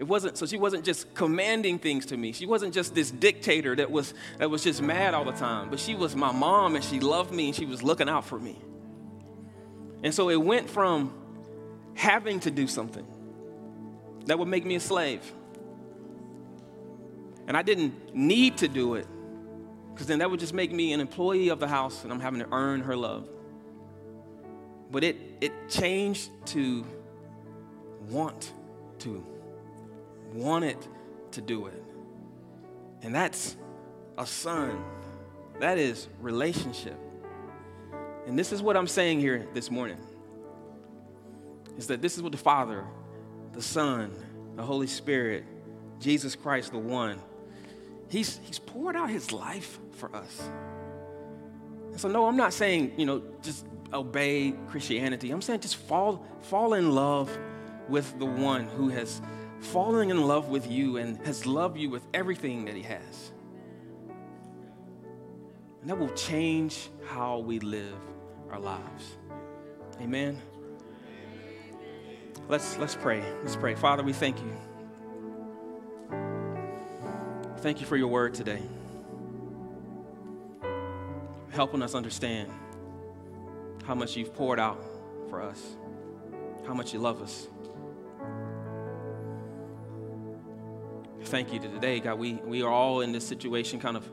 it 0.02 0.08
wasn't 0.08 0.36
so 0.36 0.48
she 0.48 0.58
wasn't 0.58 0.84
just 0.84 1.13
commanding 1.13 1.78
things 1.78 2.08
to 2.08 2.17
me. 2.17 2.32
She 2.32 2.48
wasn't 2.48 2.74
just 2.74 2.96
this 2.96 3.12
dictator 3.12 3.76
that 3.76 3.91
was 3.91 4.15
that 4.39 4.50
was 4.50 4.63
just 4.63 4.82
mad 4.82 5.13
all 5.13 5.24
the 5.24 5.32
time, 5.32 5.70
but 5.70 5.80
she 5.80 5.94
was 5.94 6.15
my 6.15 6.32
mom 6.32 6.76
and 6.76 6.84
she 6.84 7.00
loved 7.00 7.32
me 7.32 7.50
and 7.50 7.56
she 7.56 7.67
was 7.67 7.84
looking 7.84 8.10
out 8.10 8.26
for 8.26 8.39
me. 8.39 8.58
And 10.02 10.12
so 10.12 10.32
it 10.32 10.38
went 10.38 10.72
from 10.72 11.13
having 11.94 12.39
to 12.39 12.50
do 12.50 12.65
something 12.65 13.06
that 14.26 14.39
would 14.39 14.48
make 14.48 14.65
me 14.65 14.74
a 14.74 14.80
slave. 14.80 15.22
And 17.46 17.56
I 17.56 17.62
didn't 17.62 18.15
need 18.15 18.58
to 18.58 18.67
do 18.67 18.96
it 18.96 19.06
because 20.02 20.08
then 20.08 20.18
that 20.18 20.32
would 20.32 20.40
just 20.40 20.56
make 20.56 20.72
me 20.72 20.94
an 20.94 21.00
employee 21.00 21.50
of 21.50 21.60
the 21.60 21.68
house 21.68 22.04
and 22.04 22.12
I'm 22.12 22.20
having 22.20 22.40
to 22.40 22.48
earn 22.52 22.82
her 22.82 22.96
love. 22.96 23.30
But 24.90 25.04
it, 25.04 25.16
it 25.42 25.70
changed 25.70 26.32
to 26.48 26.84
want 28.10 28.52
to 28.98 29.24
wanted 30.34 30.78
to 31.34 31.42
do 31.42 31.68
it. 31.68 31.84
And 33.04 33.14
that's 33.14 33.56
a 34.18 34.26
son. 34.26 34.84
That 35.60 35.78
is 35.78 36.08
relationship. 36.20 36.98
And 38.26 38.40
this 38.40 38.52
is 38.52 38.64
what 38.64 38.76
I'm 38.76 38.88
saying 38.88 39.20
here 39.20 39.46
this 39.54 39.70
morning. 39.70 40.00
Is 41.78 41.86
that 41.86 42.02
this 42.02 42.18
is 42.18 42.24
what 42.24 42.32
the 42.32 42.40
Father, 42.40 42.86
the 43.54 43.62
Son, 43.62 44.12
the 44.56 44.64
Holy 44.64 44.88
Spirit, 44.88 45.44
Jesus 46.00 46.36
Christ, 46.36 46.72
the 46.72 46.80
one, 46.80 47.22
He's, 48.12 48.41
he's 48.43 48.60
poured 48.60 48.97
out 48.97 49.10
his 49.10 49.32
life 49.32 49.80
for 49.91 50.13
us. 50.13 50.50
And 51.91 52.00
so, 52.00 52.10
no, 52.10 52.28
I'm 52.28 52.36
not 52.36 52.54
saying, 52.54 52.93
you 52.97 53.06
know, 53.06 53.24
just 53.41 53.65
obey 53.93 54.54
Christianity. 54.67 55.32
I'm 55.32 55.41
saying 55.41 55.62
just 55.62 55.78
fall, 55.78 56.26
fall 56.41 56.74
in 56.74 56.91
love 56.91 57.36
with 57.88 58.19
the 58.19 58.26
one 58.26 58.65
who 58.65 58.89
has 58.89 59.21
fallen 59.62 60.12
in 60.12 60.21
love 60.28 60.50
with 60.50 60.69
you 60.69 60.97
and 60.97 61.26
has 61.26 61.45
loved 61.45 61.78
you 61.78 61.89
with 61.89 62.06
everything 62.13 62.65
that 62.65 62.76
He 62.76 62.84
has. 62.84 63.32
And 65.80 65.89
that 65.89 65.97
will 65.97 66.13
change 66.13 66.89
how 67.06 67.39
we 67.39 67.60
live 67.60 67.95
our 68.52 68.60
lives. 68.60 69.17
Amen. 70.02 70.38
Let's, 72.50 72.78
let's 72.78 72.95
pray. 72.95 73.24
Let's 73.41 73.56
pray. 73.56 73.74
Father, 73.76 74.04
we 74.04 74.12
thank 74.12 74.38
you. 74.39 74.70
Thank 77.62 77.80
you 77.80 77.86
for 77.86 77.95
your 77.95 78.08
word 78.08 78.34
today. 78.34 78.60
Helping 81.52 81.84
us 81.84 81.93
understand 81.93 82.52
how 83.86 83.93
much 83.93 84.17
you've 84.17 84.34
poured 84.34 84.60
out 84.60 84.84
for 85.30 85.43
us, 85.43 85.76
how 86.65 86.74
much 86.74 86.91
you 86.91 87.00
love 87.00 87.21
us. 87.21 87.47
thank 91.26 91.54
you 91.54 91.60
to 91.60 91.67
today, 91.69 92.02
God. 92.02 92.19
We, 92.19 92.34
we 92.43 92.62
are 92.63 92.69
all 92.69 93.02
in 93.02 93.13
this 93.13 93.26
situation, 93.26 93.80
kind 93.80 93.95
of 93.95 94.06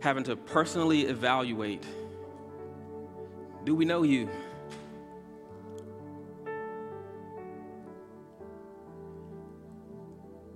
having 0.00 0.22
to 0.24 0.36
personally 0.36 1.06
evaluate 1.06 1.82
do 3.64 3.74
we 3.74 3.84
know 3.84 4.04
you? 4.04 4.28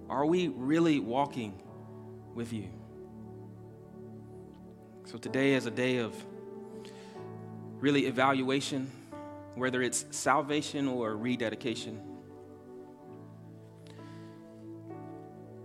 Are 0.09 0.25
we 0.25 0.47
really 0.49 1.01
walking 1.01 1.61
with 2.35 2.53
you? 2.53 2.69
So 5.05 5.19
today 5.19 5.55
is 5.55 5.67
a 5.67 5.71
day 5.71 5.99
of 5.99 6.15
really 7.81 8.07
evaluation, 8.07 8.91
whether 9.55 9.83
it's 9.83 10.05
salvation 10.11 10.87
or 10.87 11.17
rededication. 11.17 12.01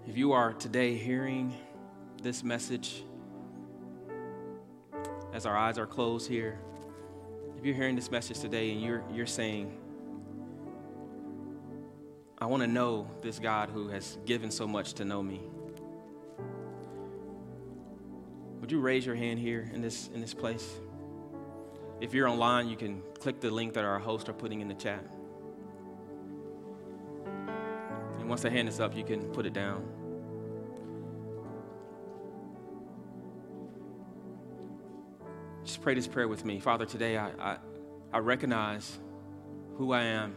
If 0.08 0.17
you 0.17 0.32
are 0.32 0.54
today 0.54 0.95
hearing 0.95 1.54
this 2.21 2.43
message, 2.43 3.04
as 5.34 5.45
our 5.45 5.58
eyes 5.58 5.78
are 5.78 5.86
closed 5.86 6.30
here, 6.30 6.60
if 7.58 7.65
you're 7.65 7.75
hearing 7.75 7.95
this 7.95 8.10
message 8.10 8.39
today 8.39 8.71
and 8.71 8.82
you're, 8.82 9.04
you're 9.12 9.25
saying, 9.25 9.78
I 12.39 12.45
want 12.45 12.63
to 12.63 12.67
know 12.67 13.10
this 13.21 13.39
God 13.39 13.69
who 13.69 13.89
has 13.89 14.17
given 14.25 14.51
so 14.51 14.67
much 14.67 14.93
to 14.93 15.06
know 15.06 15.21
me. 15.21 15.41
Would 18.65 18.71
you 18.71 18.80
raise 18.80 19.06
your 19.06 19.13
hand 19.13 19.38
here 19.38 19.69
in 19.75 19.82
this, 19.84 20.10
in 20.12 20.21
this 20.21 20.34
place? 20.34 20.67
If 22.01 22.15
you're 22.15 22.28
online, 22.28 22.67
you 22.67 22.75
can 22.75 23.04
click 23.19 23.39
the 23.39 23.51
link 23.51 23.73
that 23.73 23.86
our 23.86 23.99
hosts 23.99 24.28
are 24.28 24.34
putting 24.34 24.60
in 24.60 24.67
the 24.67 24.73
chat. 24.73 25.06
And 28.17 28.28
once 28.28 28.41
the 28.41 28.49
hand 28.49 28.67
is 28.67 28.80
up, 28.80 28.97
you 28.97 29.04
can 29.04 29.21
put 29.34 29.45
it 29.45 29.54
down. 29.54 29.88
Just 35.63 35.84
pray 35.84 35.93
this 35.93 36.08
prayer 36.08 36.28
with 36.28 36.43
me. 36.43 36.60
Father, 36.60 36.88
today 36.88 37.19
I, 37.19 37.30
I, 37.39 37.58
I 38.12 38.17
recognize 38.17 38.97
who 39.78 39.91
I 39.91 40.06
am 40.06 40.34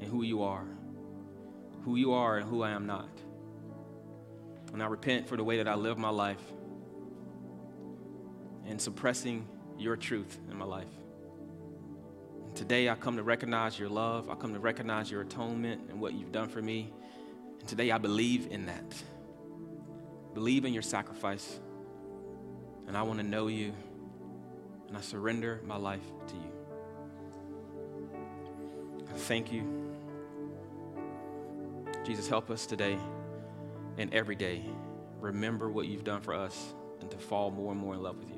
and 0.00 0.10
who 0.10 0.22
you 0.22 0.42
are, 0.42 0.64
who 1.84 1.96
you 1.96 2.14
are 2.14 2.38
and 2.38 2.48
who 2.48 2.62
I 2.62 2.70
am 2.70 2.86
not. 2.86 3.10
And 4.72 4.82
I 4.82 4.86
repent 4.86 5.28
for 5.28 5.36
the 5.36 5.44
way 5.44 5.58
that 5.58 5.68
I 5.68 5.74
live 5.74 5.98
my 5.98 6.08
life 6.08 6.40
and 8.68 8.80
suppressing 8.80 9.48
your 9.78 9.96
truth 9.96 10.38
in 10.50 10.56
my 10.56 10.64
life. 10.64 10.86
And 12.46 12.54
today 12.54 12.88
I 12.88 12.94
come 12.94 13.16
to 13.16 13.22
recognize 13.22 13.78
your 13.78 13.88
love. 13.88 14.28
I 14.28 14.34
come 14.34 14.52
to 14.52 14.60
recognize 14.60 15.10
your 15.10 15.22
atonement 15.22 15.88
and 15.90 16.00
what 16.00 16.12
you've 16.12 16.32
done 16.32 16.48
for 16.48 16.60
me. 16.60 16.92
And 17.58 17.68
today 17.68 17.90
I 17.90 17.98
believe 17.98 18.48
in 18.50 18.66
that. 18.66 18.94
Believe 20.34 20.64
in 20.64 20.72
your 20.72 20.82
sacrifice. 20.82 21.58
And 22.86 22.96
I 22.96 23.02
want 23.02 23.18
to 23.18 23.26
know 23.26 23.48
you 23.48 23.72
and 24.86 24.96
I 24.96 25.00
surrender 25.00 25.60
my 25.66 25.76
life 25.76 26.06
to 26.28 26.34
you. 26.34 26.52
I 29.08 29.16
thank 29.16 29.50
you. 29.50 29.64
Jesus, 32.04 32.28
help 32.28 32.50
us 32.50 32.66
today 32.66 32.98
and 33.98 34.12
every 34.14 34.36
day 34.36 34.64
remember 35.20 35.68
what 35.68 35.86
you've 35.86 36.04
done 36.04 36.20
for 36.20 36.34
us 36.34 36.74
and 37.00 37.10
to 37.10 37.18
fall 37.18 37.50
more 37.50 37.72
and 37.72 37.80
more 37.80 37.94
in 37.94 38.02
love 38.02 38.18
with 38.18 38.30
you. 38.30 38.37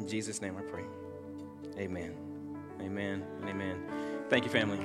In 0.00 0.08
Jesus' 0.08 0.40
name 0.40 0.56
I 0.56 0.62
pray. 0.62 0.84
Amen. 1.78 2.14
Amen 2.80 3.22
amen. 3.46 3.82
Thank 4.30 4.44
you, 4.44 4.50
family. 4.50 4.78